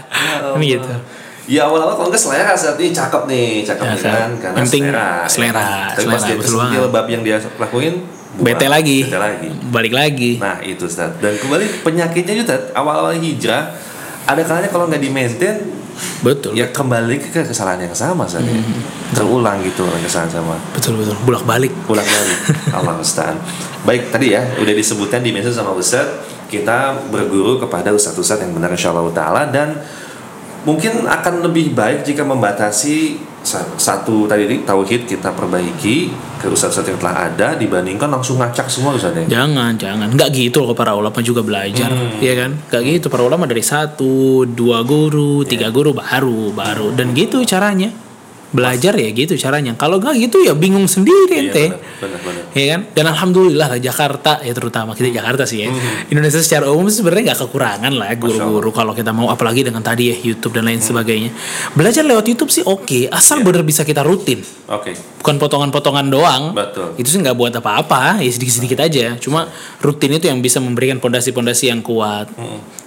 kan 0.48 0.60
gitu 0.60 0.94
Ya 1.48 1.64
awal-awal 1.64 1.96
kalau 1.96 2.12
nggak 2.12 2.20
selera 2.20 2.52
saat 2.54 2.76
ini 2.76 2.92
cakep 2.92 3.24
nih, 3.24 3.64
cakep 3.64 3.80
Ya, 3.82 3.94
nih 3.94 4.04
kan. 4.04 4.30
karena 4.36 4.58
Penting 4.60 4.84
selera. 4.84 5.08
selera, 5.26 5.68
Tapi 5.88 6.04
pas 6.04 6.20
selera, 6.20 6.28
dia 6.28 6.36
kesentil 6.36 6.60
banget. 6.60 6.92
bab 6.92 7.08
yang 7.08 7.22
dia 7.24 7.38
lakuin, 7.56 7.94
bete 8.38 8.68
lagi 8.68 8.98
Bete 9.02 9.16
lagi. 9.18 9.48
balik 9.72 9.94
lagi 9.94 10.32
Nah 10.38 10.60
itu 10.60 10.84
Ustaz. 10.84 11.16
Dan 11.18 11.34
kembali 11.34 11.88
penyakitnya 11.88 12.36
juga 12.36 12.52
awal-awal 12.74 13.16
hijrah, 13.16 13.64
ada 14.26 14.42
kalanya 14.44 14.68
kalau 14.68 14.92
nggak 14.92 15.00
di 15.00 15.08
maintain, 15.08 15.56
betul. 16.22 16.52
Ya 16.58 16.70
kembali 16.70 17.20
ke 17.20 17.44
kesalahan 17.46 17.86
yang 17.86 17.96
sama 17.96 18.24
saat 18.28 18.46
ini. 18.46 18.62
Terulang 19.14 19.62
gitu 19.64 19.86
kesalahan 20.04 20.32
sama. 20.32 20.56
betul 20.74 21.00
betul. 21.00 21.16
Bolak 21.24 21.44
balik 21.44 21.74
ulang 21.88 22.06
balik 22.06 22.40
Allah 22.78 22.96
Ustaz. 23.00 23.38
Baik 23.86 24.12
tadi 24.12 24.34
ya 24.36 24.44
udah 24.60 24.74
disebutkan 24.74 25.22
di 25.22 25.32
message 25.32 25.56
sama 25.56 25.74
Ustaz 25.74 26.38
kita 26.48 27.12
berguru 27.12 27.60
kepada 27.60 27.92
Ustaz-Ustaz 27.92 28.40
yang 28.40 28.56
benar 28.56 28.72
insya 28.72 28.96
Allah 28.96 29.12
Ta'ala. 29.12 29.42
Dan 29.52 29.78
mungkin 30.64 31.06
akan 31.06 31.44
lebih 31.44 31.76
baik 31.76 32.08
jika 32.08 32.24
membatasi 32.24 33.20
satu 33.78 34.28
tadi 34.28 34.60
tauhid 34.62 35.08
kita 35.08 35.32
perbaiki 35.32 36.12
ke 36.38 36.46
Ustaz-Ustaz 36.48 36.84
yang 36.90 37.00
telah 37.00 37.32
ada 37.32 37.56
dibandingkan 37.56 38.12
langsung 38.12 38.38
ngacak 38.38 38.68
semua 38.68 38.94
Ustaz 38.94 39.16
ya 39.16 39.26
Jangan, 39.42 39.74
jangan. 39.80 40.08
Nggak 40.14 40.30
gitu 40.36 40.62
loh 40.64 40.76
para 40.76 40.94
ulama 40.94 41.18
juga 41.24 41.42
belajar, 41.42 41.88
Hmm. 41.88 42.20
ya 42.20 42.34
kan? 42.36 42.52
Nggak 42.70 42.82
gitu. 42.86 43.06
Para 43.08 43.24
ulama 43.24 43.48
dari 43.48 43.64
satu, 43.64 44.46
dua 44.46 44.84
guru, 44.84 45.42
tiga 45.44 45.72
guru 45.72 45.96
baru, 45.96 46.52
baru. 46.52 46.94
Dan 46.94 47.16
gitu 47.16 47.42
caranya. 47.44 48.07
Belajar 48.48 48.96
ya 48.96 49.12
gitu 49.12 49.36
caranya. 49.36 49.76
Kalau 49.76 50.00
nggak 50.00 50.16
gitu 50.24 50.40
ya 50.40 50.56
bingung 50.56 50.88
sendiri 50.88 51.28
Iya, 51.30 51.44
ente. 51.52 51.66
Ya 52.56 52.66
kan? 52.74 52.82
Dan 52.96 53.06
alhamdulillah 53.12 53.68
lah 53.68 53.80
Jakarta 53.80 54.40
ya 54.40 54.56
terutama 54.56 54.96
kita 54.96 55.12
Jakarta 55.12 55.44
sih 55.44 55.64
ya. 55.64 55.70
Hmm. 55.70 56.10
Indonesia 56.10 56.40
secara 56.40 56.72
umum 56.72 56.88
sebenarnya 56.88 57.36
nggak 57.36 57.40
kekurangan 57.44 57.92
lah 57.92 58.08
guru-guru 58.16 58.72
kalau 58.72 58.96
kita 58.96 59.12
mau 59.12 59.28
apalagi 59.28 59.68
dengan 59.68 59.84
tadi 59.84 60.10
ya 60.10 60.16
YouTube 60.16 60.56
dan 60.56 60.64
Hmm. 60.64 60.72
lain 60.72 60.82
sebagainya. 60.82 61.30
Belajar 61.76 62.04
lewat 62.04 62.24
YouTube 62.26 62.48
sih 62.50 62.64
oke, 62.64 63.12
asal 63.12 63.40
Iya. 63.40 63.46
bener 63.46 63.62
bisa 63.68 63.84
kita 63.84 64.02
rutin 64.02 64.40
oke 64.68 64.92
bukan 65.20 65.36
potongan-potongan 65.38 66.08
doang. 66.08 66.44
Betul. 66.56 66.96
Itu 66.96 67.12
sih 67.12 67.20
nggak 67.20 67.36
buat 67.36 67.52
apa-apa, 67.52 68.24
ya 68.24 68.32
sedikit-sedikit 68.32 68.80
aja. 68.80 69.20
Cuma 69.20 69.52
rutin 69.84 70.16
itu 70.16 70.32
yang 70.32 70.40
bisa 70.40 70.64
memberikan 70.64 71.04
pondasi-pondasi 71.04 71.68
yang 71.68 71.84
kuat. 71.84 72.32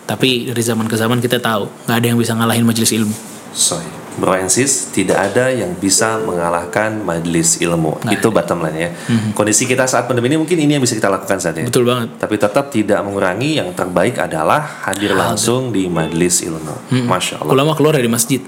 Tapi 0.09 0.49
dari 0.49 0.63
zaman 0.65 0.89
ke 0.89 0.97
zaman 0.97 1.21
kita 1.21 1.37
tahu 1.37 1.69
nggak 1.85 1.97
ada 2.01 2.07
yang 2.09 2.17
bisa 2.17 2.33
ngalahin 2.33 2.65
majelis 2.65 2.97
ilmu. 2.97 3.13
Sorry. 3.53 4.00
Bro 4.19 4.35
and 4.35 4.51
sis, 4.51 4.91
tidak 4.91 5.31
ada 5.31 5.53
yang 5.55 5.77
bisa 5.79 6.19
mengalahkan 6.23 6.99
majelis 7.05 7.63
ilmu. 7.63 8.03
Itu 8.11 8.35
bottom 8.35 8.67
line 8.67 8.79
ya. 8.79 8.91
Kondisi 9.37 9.69
kita 9.69 9.87
saat 9.87 10.11
pandemi 10.11 10.33
ini 10.33 10.39
mungkin 10.41 10.59
ini 10.59 10.77
yang 10.77 10.83
bisa 10.83 10.99
kita 10.99 11.07
lakukan 11.07 11.39
saat 11.39 11.55
ini. 11.61 11.71
Betul 11.71 11.87
banget. 11.87 12.19
Tapi 12.19 12.35
tetap 12.37 12.75
tidak 12.75 13.01
mengurangi 13.07 13.63
yang 13.63 13.71
terbaik 13.73 14.19
adalah 14.19 14.83
hadir 14.89 15.15
langsung 15.15 15.71
di 15.71 15.87
majelis 15.87 16.43
ilmu. 16.43 17.07
Masya 17.07 17.45
Allah. 17.45 17.53
Ulama 17.55 17.73
keluar 17.79 17.95
dari 17.95 18.11
masjid, 18.11 18.43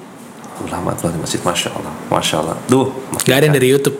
Ulama 0.60 0.92
keluar 0.92 1.12
di 1.12 1.20
masjid. 1.20 1.40
Masya 1.40 1.68
Allah. 1.72 1.92
Masya 2.06 2.36
Allah. 2.38 2.56
Duh. 2.66 2.92
nggak 3.22 3.36
ada 3.36 3.44
yang 3.46 3.56
dari 3.56 3.68
YouTube. 3.70 3.96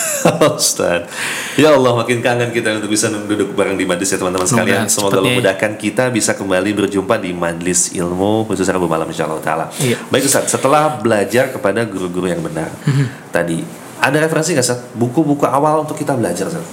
Ustaz. 0.58 1.06
Ya 1.54 1.72
Allah 1.72 1.92
makin 1.94 2.18
kangen 2.18 2.50
kita 2.50 2.76
untuk 2.76 2.90
bisa 2.90 3.06
duduk 3.08 3.54
bareng 3.54 3.74
di 3.74 3.86
majlis 3.86 4.10
ya 4.10 4.18
teman-teman 4.18 4.44
sekalian. 4.44 4.84
Semoga 4.86 5.18
Allah 5.18 5.22
cepatnya. 5.22 5.38
mudahkan 5.38 5.72
kita 5.76 6.04
bisa 6.10 6.34
kembali 6.34 6.70
berjumpa 6.74 7.14
di 7.16 7.30
majlis 7.30 7.94
ilmu 7.94 8.44
khususnya 8.44 8.74
Rabu 8.74 8.86
malam 8.86 9.06
insya 9.06 9.24
Allah 9.24 9.40
taala. 9.40 9.66
Iya. 9.76 9.96
Baik 10.06 10.24
Ustaz, 10.24 10.46
setelah 10.48 10.98
belajar 10.98 11.50
kepada 11.50 11.82
guru-guru 11.84 12.26
yang 12.26 12.40
benar 12.40 12.68
tadi 13.28 13.62
ada 13.96 14.16
referensi 14.18 14.52
nggak 14.52 14.66
Ustaz? 14.66 14.80
Buku-buku 14.92 15.44
awal 15.44 15.82
untuk 15.82 15.94
kita 15.94 16.12
belajar 16.12 16.46
Ustaz? 16.46 16.64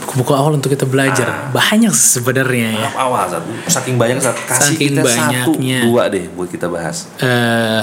Buku-buku 0.00 0.32
awal 0.32 0.56
untuk 0.56 0.72
kita 0.72 0.88
belajar 0.88 1.50
banyak 1.50 1.92
sebenarnya 1.92 2.68
ya. 2.72 2.88
Awal 2.96 3.28
Ustaz. 3.28 3.42
Saking 3.68 3.98
banyak 3.98 4.16
Ustaz. 4.16 4.36
Kasih 4.46 4.72
Saking 4.72 4.88
kita 4.94 5.00
satu 5.04 5.52
banyaknya. 5.52 5.78
dua 5.84 6.02
deh 6.08 6.24
buat 6.32 6.48
kita 6.48 6.70
bahas. 6.70 7.10
eh 7.18 7.82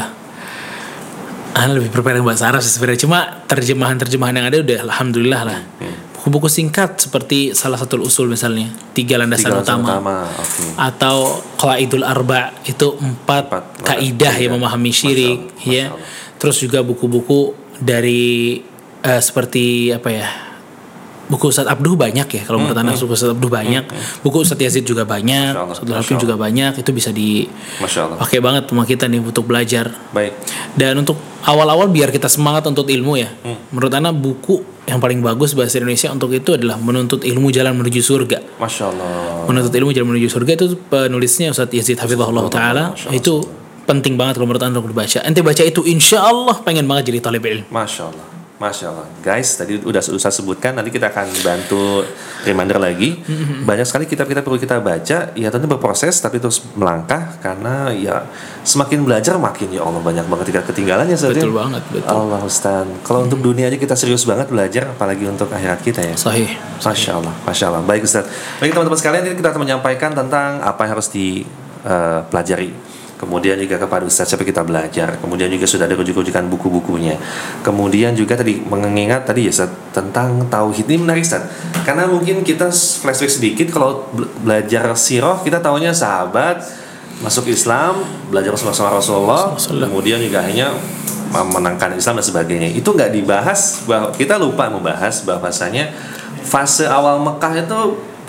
Ana 1.56 1.72
lebih 1.72 1.88
prepare 1.88 2.20
yang 2.20 2.28
bahasa 2.28 2.52
Arab 2.52 2.60
sih 2.60 2.68
sebenarnya. 2.68 3.08
Cuma 3.08 3.20
terjemahan-terjemahan 3.48 4.36
yang 4.36 4.48
ada 4.52 4.58
udah 4.60 4.78
alhamdulillah 4.92 5.42
lah. 5.48 5.60
Buku-buku 6.20 6.50
singkat 6.52 6.98
seperti 7.00 7.54
salah 7.56 7.78
satu 7.78 8.02
usul 8.02 8.28
misalnya 8.28 8.74
tiga 8.92 9.16
landasan 9.16 9.54
Tiga 9.56 9.62
utama. 9.62 9.88
utama. 10.02 10.16
Oke. 10.36 10.64
atau 10.76 11.18
qaidul 11.56 12.02
arba 12.04 12.50
itu 12.66 12.98
empat, 12.98 13.44
Empat 13.48 13.64
kaidah 13.86 14.36
yang 14.36 14.58
memahami 14.58 14.90
syirik 14.90 15.38
Masya 15.38 15.54
Allah, 15.54 15.70
ya 15.70 15.86
Masya 15.94 16.24
terus 16.36 16.58
juga 16.60 16.80
buku-buku 16.82 17.54
dari 17.78 18.60
eh, 19.00 19.22
seperti 19.22 19.94
apa 19.94 20.10
ya 20.12 20.28
buku 21.26 21.50
Ustadz 21.50 21.70
Abduh 21.72 21.98
banyak 21.98 22.28
ya 22.30 22.42
kalau 22.46 22.62
menurut 22.62 22.78
anak 22.78 22.98
buku 23.02 23.14
Ustadz 23.14 23.34
Abduh 23.34 23.52
banyak. 23.52 23.84
Buku 24.22 24.38
Ustadz 24.46 24.62
Yazid 24.62 24.86
juga 24.86 25.04
banyak 25.06 25.54
Ustadz 25.56 25.94
Hakim 26.06 26.18
juga 26.22 26.36
banyak 26.38 26.78
itu 26.82 26.92
bisa 26.94 27.10
Allah. 27.10 28.18
dipakai 28.18 28.40
banget 28.42 28.64
sama 28.70 28.84
kita 28.86 29.10
nih 29.10 29.22
untuk 29.22 29.46
belajar. 29.46 29.90
Baik. 30.14 30.34
dan 30.76 30.98
untuk 31.00 31.18
awal-awal 31.46 31.88
biar 31.88 32.10
kita 32.10 32.28
semangat 32.28 32.66
untuk 32.68 32.90
ilmu 32.90 33.14
ya. 33.18 33.30
Hmm. 33.46 33.58
menurut 33.74 33.94
anak 33.94 34.14
buku 34.18 34.62
yang 34.86 35.02
paling 35.02 35.22
bagus 35.22 35.58
bahasa 35.58 35.82
Indonesia 35.82 36.14
untuk 36.14 36.30
itu 36.30 36.54
adalah 36.54 36.78
menuntut 36.78 37.26
ilmu 37.26 37.50
jalan 37.50 37.74
menuju 37.74 38.02
surga. 38.06 38.62
Masya 38.62 38.84
Allah. 38.94 39.46
menuntut 39.50 39.74
ilmu 39.74 39.90
jalan 39.94 40.08
menuju 40.14 40.28
surga 40.30 40.52
itu 40.58 40.66
penulisnya 40.90 41.50
Ustadz 41.54 41.74
Yazid 41.74 41.98
Hafizahullah 41.98 42.46
Taala. 42.54 42.94
Itu 43.10 43.46
penting 43.86 44.18
banget 44.18 44.42
kalau 44.42 44.50
menurut 44.50 44.66
anda 44.66 44.82
untuk 44.82 44.94
dibaca. 44.94 45.22
Ente 45.26 45.42
baca 45.46 45.62
itu 45.62 45.82
insya 45.86 46.26
Allah 46.26 46.58
pengen 46.66 46.86
banget 46.90 47.14
jadi 47.14 47.20
talib 47.22 47.46
ilmu. 47.46 47.66
Masya 47.70 48.04
Allah. 48.10 48.35
Masya 48.66 48.86
Allah. 48.90 49.08
Guys, 49.22 49.54
tadi 49.54 49.78
udah 49.78 50.02
saya 50.02 50.34
sebutkan, 50.34 50.74
nanti 50.74 50.90
kita 50.90 51.14
akan 51.14 51.30
bantu 51.46 52.02
reminder 52.42 52.82
lagi. 52.82 53.22
Banyak 53.70 53.86
sekali 53.86 54.10
kitab-kitab 54.10 54.42
perlu 54.42 54.58
kita 54.58 54.82
baca, 54.82 55.18
ya 55.38 55.48
tentu 55.54 55.70
berproses, 55.70 56.18
tapi 56.18 56.42
terus 56.42 56.66
melangkah, 56.74 57.38
karena 57.46 57.94
ya 57.94 58.26
semakin 58.66 59.06
belajar 59.06 59.38
makin 59.38 59.70
ya 59.70 59.86
Allah 59.86 60.02
banyak 60.02 60.26
banget 60.26 60.46
kita 60.50 60.62
ketinggalannya. 60.66 61.14
Ustaz, 61.14 61.38
ya. 61.38 61.46
betul 61.46 61.54
banget 61.54 61.84
betul 61.94 62.10
Allah 62.10 62.42
Ustaz. 62.42 62.90
Kalau 63.06 63.30
untuk 63.30 63.40
dunia 63.46 63.70
aja 63.70 63.78
kita 63.78 63.94
serius 63.94 64.26
banget 64.26 64.50
belajar, 64.50 64.90
apalagi 64.90 65.30
untuk 65.30 65.54
akhirat 65.54 65.80
kita 65.86 66.02
ya. 66.02 66.16
sahih 66.18 66.50
Masya 66.82 67.12
Allah, 67.22 67.34
Masya 67.46 67.66
Allah. 67.70 67.82
Baik 67.86 68.10
Ustaz. 68.10 68.26
Baik 68.58 68.74
teman-teman 68.74 68.98
sekalian, 68.98 69.24
kita 69.38 69.54
akan 69.54 69.62
menyampaikan 69.62 70.18
tentang 70.18 70.66
apa 70.66 70.90
yang 70.90 70.92
harus 70.98 71.08
dipelajari. 71.14 72.85
Kemudian 73.16 73.56
juga 73.56 73.80
kepada 73.80 74.04
Ustaz 74.04 74.28
siapa 74.28 74.44
kita 74.44 74.68
belajar. 74.68 75.16
Kemudian 75.24 75.48
juga 75.48 75.64
sudah 75.64 75.88
ada 75.88 75.96
rujuk-rujukan 75.96 76.52
buku-bukunya. 76.52 77.16
Kemudian 77.64 78.12
juga 78.12 78.36
tadi 78.36 78.60
mengingat 78.60 79.24
tadi 79.24 79.48
ya 79.48 79.52
Ustaz 79.56 79.72
tentang 79.96 80.44
tauhid 80.52 80.86
ini 80.92 81.08
menarik 81.08 81.24
Ustaz. 81.24 81.48
Karena 81.88 82.12
mungkin 82.12 82.44
kita 82.44 82.68
flashback 82.76 83.32
sedikit 83.32 83.68
kalau 83.72 84.12
be- 84.12 84.28
belajar 84.44 84.92
sirah 85.00 85.40
kita 85.42 85.64
tahunya 85.64 85.96
sahabat 85.96 86.60
masuk 87.24 87.48
Islam, 87.48 88.04
belajar 88.28 88.52
sama 88.60 88.92
Rasulullah, 88.92 89.56
kemudian 89.56 90.20
juga 90.20 90.44
akhirnya 90.44 90.76
memenangkan 91.32 91.96
Islam 91.96 92.20
dan 92.20 92.26
sebagainya. 92.28 92.70
Itu 92.76 92.92
nggak 92.92 93.16
dibahas 93.16 93.88
bahwa 93.88 94.12
kita 94.12 94.36
lupa 94.36 94.68
membahas 94.68 95.24
bahwasanya 95.24 95.96
fase 96.44 96.84
awal 96.84 97.24
Mekah 97.24 97.54
itu 97.64 97.80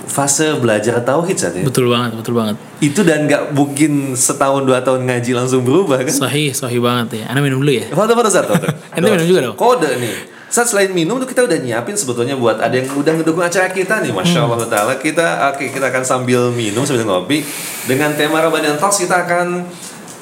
fase 0.06 0.54
belajar 0.62 1.02
tauhid 1.02 1.36
saat 1.36 1.54
ya. 1.58 1.66
betul 1.66 1.90
banget 1.90 2.14
betul 2.14 2.34
banget 2.38 2.56
Itu 2.78 3.02
dan 3.02 3.26
nggak 3.26 3.52
mungkin 3.56 4.14
setahun 4.14 4.62
dua 4.62 4.80
tahun 4.80 5.02
ngaji 5.08 5.30
langsung 5.34 5.66
berubah 5.66 6.00
kan? 6.06 6.14
sahih 6.14 6.54
sahih 6.54 6.78
banget 6.78 7.22
ya 7.22 7.34
anda 7.34 7.42
minum 7.42 7.58
dulu 7.60 7.74
ya 7.74 7.90
Foto-foto 7.90 8.30
satu. 8.30 8.54
Ente 8.96 9.08
minum 9.10 9.26
juga 9.26 9.40
dong? 9.50 9.56
Kode 9.58 9.98
nih. 9.98 10.16
Saat 10.46 10.70
selain 10.70 10.94
minum 10.94 11.18
tuh 11.18 11.26
kita 11.26 11.42
udah 11.42 11.58
nyiapin 11.58 11.98
sebetulnya 11.98 12.38
buat 12.38 12.62
ada 12.62 12.70
yang 12.70 12.86
udah 12.94 13.12
ngedukung 13.18 13.42
acara 13.42 13.66
kita 13.66 13.98
nih, 13.98 14.14
masya 14.14 14.46
Allah 14.46 14.62
taala 14.70 14.94
kita 14.94 15.52
oke 15.52 15.74
kita 15.74 15.90
akan 15.90 16.06
sambil 16.06 16.54
minum 16.54 16.86
sambil 16.86 17.02
ngopi 17.02 17.42
dengan 17.90 18.14
tema 18.14 18.38
Ramadan 18.38 18.78
Talks 18.78 19.02
kita 19.02 19.26
akan 19.26 19.66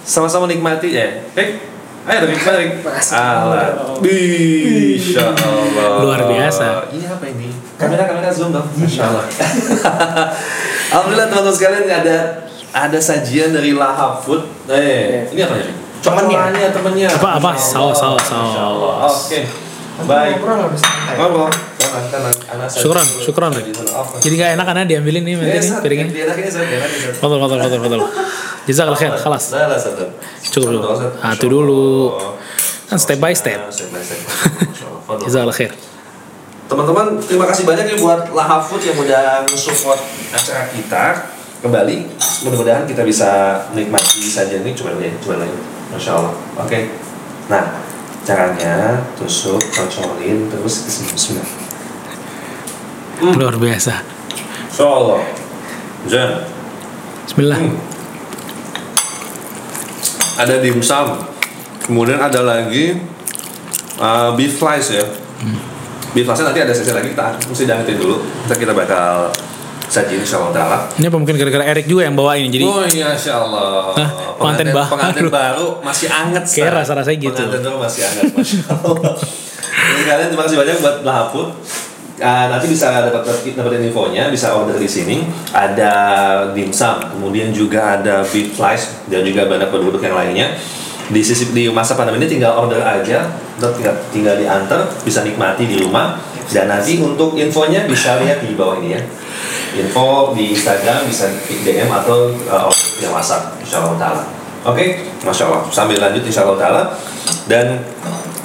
sama-sama 0.01 0.49
nikmati 0.49 0.97
ya. 0.97 1.29
Eh, 1.37 1.61
ayo 2.09 2.18
dari 2.25 2.37
mari. 2.40 2.66
Allah, 3.12 4.01
Masya 4.01 5.25
Allah. 5.33 5.88
Luar 6.05 6.23
biasa. 6.25 6.88
Ini 6.92 7.05
apa 7.09 7.25
ini? 7.29 7.63
Kamera 7.85 8.05
kamera 8.09 8.31
zoom 8.33 8.51
dong. 8.51 8.66
Masya 8.81 9.03
Allah. 9.05 9.25
Alhamdulillah 10.94 11.27
teman-teman 11.29 11.55
sekalian 11.55 11.85
ada 11.90 12.16
ada 12.75 12.99
sajian 12.99 13.53
dari 13.53 13.77
Lahap 13.77 14.25
Food. 14.25 14.49
Eh, 14.73 15.29
ini 15.31 15.40
apa 15.44 15.55
ya? 15.61 15.66
Temennya, 16.05 16.68
temennya. 16.73 17.09
Apa- 17.12 17.40
apa? 17.40 17.51
Saus, 17.57 17.97
saus, 17.97 18.25
saus. 18.25 18.53
Oke. 19.05 19.40
Baik. 20.05 20.42
Ngobrol. 20.42 21.49
Syukran, 22.75 23.07
syukran. 23.23 23.51
Sana, 23.55 23.92
off. 23.94 24.18
jadi 24.18 24.35
nggak 24.35 24.51
enak 24.59 24.64
karena 24.66 24.83
diambilin 24.83 25.23
nih 25.23 25.35
nanti 25.38 25.55
Ya, 25.55 25.62
nih 25.62 25.70
piringnya. 25.79 26.07
Fadol, 27.14 27.38
fadol, 27.38 27.59
fadol, 27.62 27.81
fadol. 27.87 28.01
Jazakallah 28.66 28.99
khair, 28.99 29.14
Sat. 29.38 29.94
Cukup 30.51 30.75
dulu. 30.75 30.81
Sat. 30.99 31.23
Ah, 31.23 31.33
itu 31.38 31.47
dulu. 31.47 32.18
Kan 32.90 32.99
step 32.99 33.23
by 33.23 33.31
step. 33.31 33.70
Jazakallah 35.23 35.55
khair. 35.55 35.70
Teman-teman, 36.64 37.20
terima 37.20 37.44
kasih 37.44 37.68
banyak 37.68 37.92
ya 37.92 37.96
buat 38.00 38.33
Lahaf 38.33 38.72
Food 38.72 38.88
yang 38.88 38.96
udah 38.96 39.44
support 39.53 40.00
acara 40.33 40.64
kita. 40.72 41.05
Kembali, 41.61 42.09
mudah-mudahan 42.44 42.88
kita 42.88 43.05
bisa 43.05 43.61
menikmati 43.72 44.24
sajian 44.24 44.64
ini. 44.64 44.72
Coba 44.72 44.96
dulu 44.96 45.05
ya, 45.05 45.12
coba 45.20 45.44
dulu 45.44 45.48
ya. 45.48 45.61
Masya 45.92 46.11
Allah. 46.16 46.35
Oke. 46.61 46.88
Nah, 47.53 47.64
caranya 48.24 48.96
tusuk, 49.20 49.61
cocolin, 49.61 50.48
terus 50.48 50.88
bismillah. 50.88 51.48
Luar 53.20 53.57
biasa. 53.61 54.00
Masya 54.72 54.85
Allah. 54.88 55.20
Jen. 56.09 56.31
Bismillah. 57.29 57.61
Hmm. 57.61 57.77
Ada 60.40 60.64
dimsum. 60.64 61.29
Kemudian 61.85 62.16
ada 62.16 62.40
lagi 62.40 62.96
uh, 64.00 64.33
beef 64.33 64.57
slice 64.57 64.96
ya. 64.96 65.05
Beef 65.05 65.73
slice 66.22 66.46
nanti 66.46 66.61
ada 66.62 66.70
sesi 66.70 66.94
lagi 66.94 67.11
kita 67.11 67.35
mesti 67.50 67.64
diangetin 67.66 67.96
dulu. 67.98 68.22
Kita 68.46 68.55
kita 68.55 68.72
bakal 68.72 69.35
saji 69.90 70.14
insya 70.22 70.40
Allah 70.40 70.53
taala. 70.55 70.79
Ini 70.96 71.07
apa 71.11 71.16
mungkin 71.18 71.35
gara-gara 71.35 71.64
Erik 71.66 71.87
juga 71.90 72.07
yang 72.07 72.14
bawain 72.14 72.48
jadi 72.48 72.64
oh 72.64 72.87
iya 72.87 73.14
insya 73.14 73.42
Allah. 73.42 73.94
Hah? 73.98 74.09
Pengantin 74.38 74.70
baru. 74.70 74.90
pengantin 74.90 75.27
baru 75.31 75.68
masih 75.83 76.09
anget. 76.11 76.44
Kayak 76.46 76.72
rasa-rasanya 76.83 77.18
gitu. 77.18 77.42
Pengantin 77.42 77.62
baru 77.66 77.77
masih 77.83 78.03
anget 78.07 78.24
masya 78.35 78.62
Allah. 78.70 79.14
Jadi 79.74 80.03
kalian 80.07 80.29
terima 80.31 80.44
kasih 80.46 80.59
banyak 80.59 80.77
buat 80.81 80.96
Lahaput. 81.03 81.48
Ah, 82.22 82.46
nanti 82.46 82.70
bisa 82.70 82.94
dapat 82.94 83.27
dapetin 83.27 83.90
infonya, 83.90 84.31
bisa 84.31 84.55
order 84.55 84.79
di 84.79 84.87
sini. 84.87 85.27
Ada 85.50 85.92
dimsum, 86.55 87.03
kemudian 87.11 87.50
juga 87.50 87.98
ada 87.98 88.22
beef 88.22 88.55
slice 88.55 89.03
dan 89.11 89.27
juga 89.27 89.50
banyak 89.50 89.66
produk 89.66 89.98
yang 89.98 90.14
lainnya. 90.14 90.46
Di 91.11 91.20
sisi 91.20 91.50
di 91.50 91.66
masa 91.74 91.98
pandemi 91.98 92.22
ini 92.22 92.31
tinggal 92.31 92.55
order 92.55 92.81
aja, 92.87 93.27
dan 93.59 93.71
tinggal 93.75 93.95
tinggal 94.11 94.35
diantar, 94.38 94.81
bisa 95.03 95.23
nikmati 95.23 95.67
di 95.67 95.79
rumah. 95.79 96.19
Dan 96.45 96.69
nanti 96.69 97.01
untuk 97.01 97.35
infonya 97.40 97.88
bisa 97.88 98.21
lihat 98.21 98.45
di 98.45 98.53
bawah 98.53 98.77
ini 98.83 98.95
ya. 98.95 99.01
Info 99.75 100.31
di 100.37 100.55
Instagram 100.55 101.09
bisa 101.09 101.27
DM 101.43 101.88
atau 101.90 102.31
uh, 102.47 102.71
via 103.01 103.11
WhatsApp, 103.11 103.59
insya 103.64 103.83
Allah. 103.83 104.23
Oke, 104.64 105.09
masya 105.25 105.51
Allah. 105.51 105.62
Sambil 105.73 105.99
lanjut 105.99 106.23
insya 106.25 106.45
Allah 106.47 106.59
taala. 106.61 106.83
Dan 107.49 107.81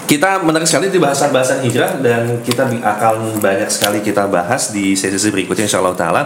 kita 0.10 0.41
menarik 0.41 0.65
sekali 0.65 0.89
di 0.89 0.98
bahasan-bahasan 0.98 1.62
hijrah 1.62 2.02
dan 2.02 2.41
kita 2.41 2.65
akan 2.82 3.38
banyak 3.38 3.69
sekali 3.69 4.02
kita 4.02 4.26
bahas 4.26 4.74
di 4.74 4.98
sesi-sesi 4.98 5.30
berikutnya 5.30 5.69
insya 5.69 5.84
Allah 5.84 5.95
taala. 5.95 6.22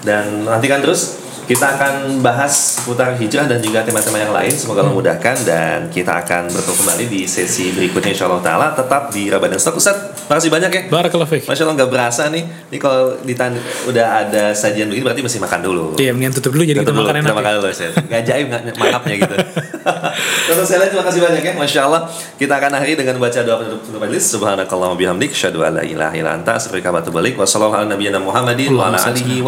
Dan 0.00 0.46
nantikan 0.46 0.80
terus 0.80 1.17
kita 1.48 1.80
akan 1.80 2.20
bahas 2.20 2.76
seputar 2.76 3.16
hijrah 3.16 3.48
dan 3.48 3.56
juga 3.64 3.80
tema-tema 3.80 4.20
yang 4.20 4.36
lain. 4.36 4.52
Semoga 4.52 4.84
Allah 4.84 4.92
mudahkan 4.92 5.36
dan 5.48 5.88
kita 5.88 6.20
akan 6.20 6.52
bertemu 6.52 6.76
kembali 6.84 7.04
di 7.08 7.20
sesi 7.24 7.72
berikutnya 7.72 8.12
insya 8.12 8.28
Allah 8.28 8.44
taala. 8.44 8.66
Tetap 8.76 9.08
di 9.08 9.32
Rabadan 9.32 9.56
Stok 9.56 9.80
Ustaz. 9.80 9.96
Makasih 10.28 10.52
banyak 10.52 10.68
ya. 10.68 10.82
Barakallah 10.92 11.24
fiik. 11.24 11.48
Masya 11.48 11.64
Allah 11.64 11.76
nggak 11.80 11.88
berasa 11.88 12.28
nih. 12.28 12.44
Ini 12.68 12.76
kalau 12.76 13.16
ditan 13.24 13.56
udah 13.88 14.28
ada 14.28 14.52
sajian 14.52 14.92
begini 14.92 15.08
berarti 15.08 15.24
mesti 15.24 15.40
makan 15.40 15.60
dulu. 15.64 15.84
Iya, 15.96 16.12
mendingan 16.12 16.36
tutup 16.36 16.52
dulu 16.52 16.68
jadi 16.68 16.84
kita 16.84 16.92
Tutup 16.92 17.00
dulu, 17.00 17.08
makan 17.08 17.16
kita 17.16 17.24
enak. 17.24 17.32
ya. 17.32 17.40
makan 17.40 17.52
dulu 17.56 17.68
Ustaz. 17.72 17.92
Nggak 17.96 18.22
jaim 18.28 18.46
mangapnya 18.76 19.14
gitu. 19.24 19.36
Terus 20.52 20.64
sekalian 20.68 20.88
terima 20.92 21.04
kasih 21.08 21.20
banyak 21.24 21.42
ya. 21.48 21.52
Masya 21.56 21.80
Allah. 21.88 22.00
Kita 22.36 22.52
akan 22.60 22.70
akhiri 22.76 22.94
dengan 23.00 23.16
baca 23.16 23.40
doa 23.40 23.56
penutup 23.56 23.80
penutup 23.88 24.00
majelis. 24.04 24.24
Subhanakallah 24.28 24.92
bihamdik. 25.00 25.32
Syadu 25.32 25.64
ala 25.64 25.80
ilaha 25.80 26.12
illa 26.12 26.36
anta. 26.36 26.60
Asrika 26.60 26.92
batu 26.92 27.08
balik. 27.08 27.40
Wassalamualaikum 27.40 27.96
warahmatullahi 27.96 28.20
Muhammadin. 28.20 28.68
Wa 28.76 28.92
ala 28.92 29.00
alihi 29.00 29.40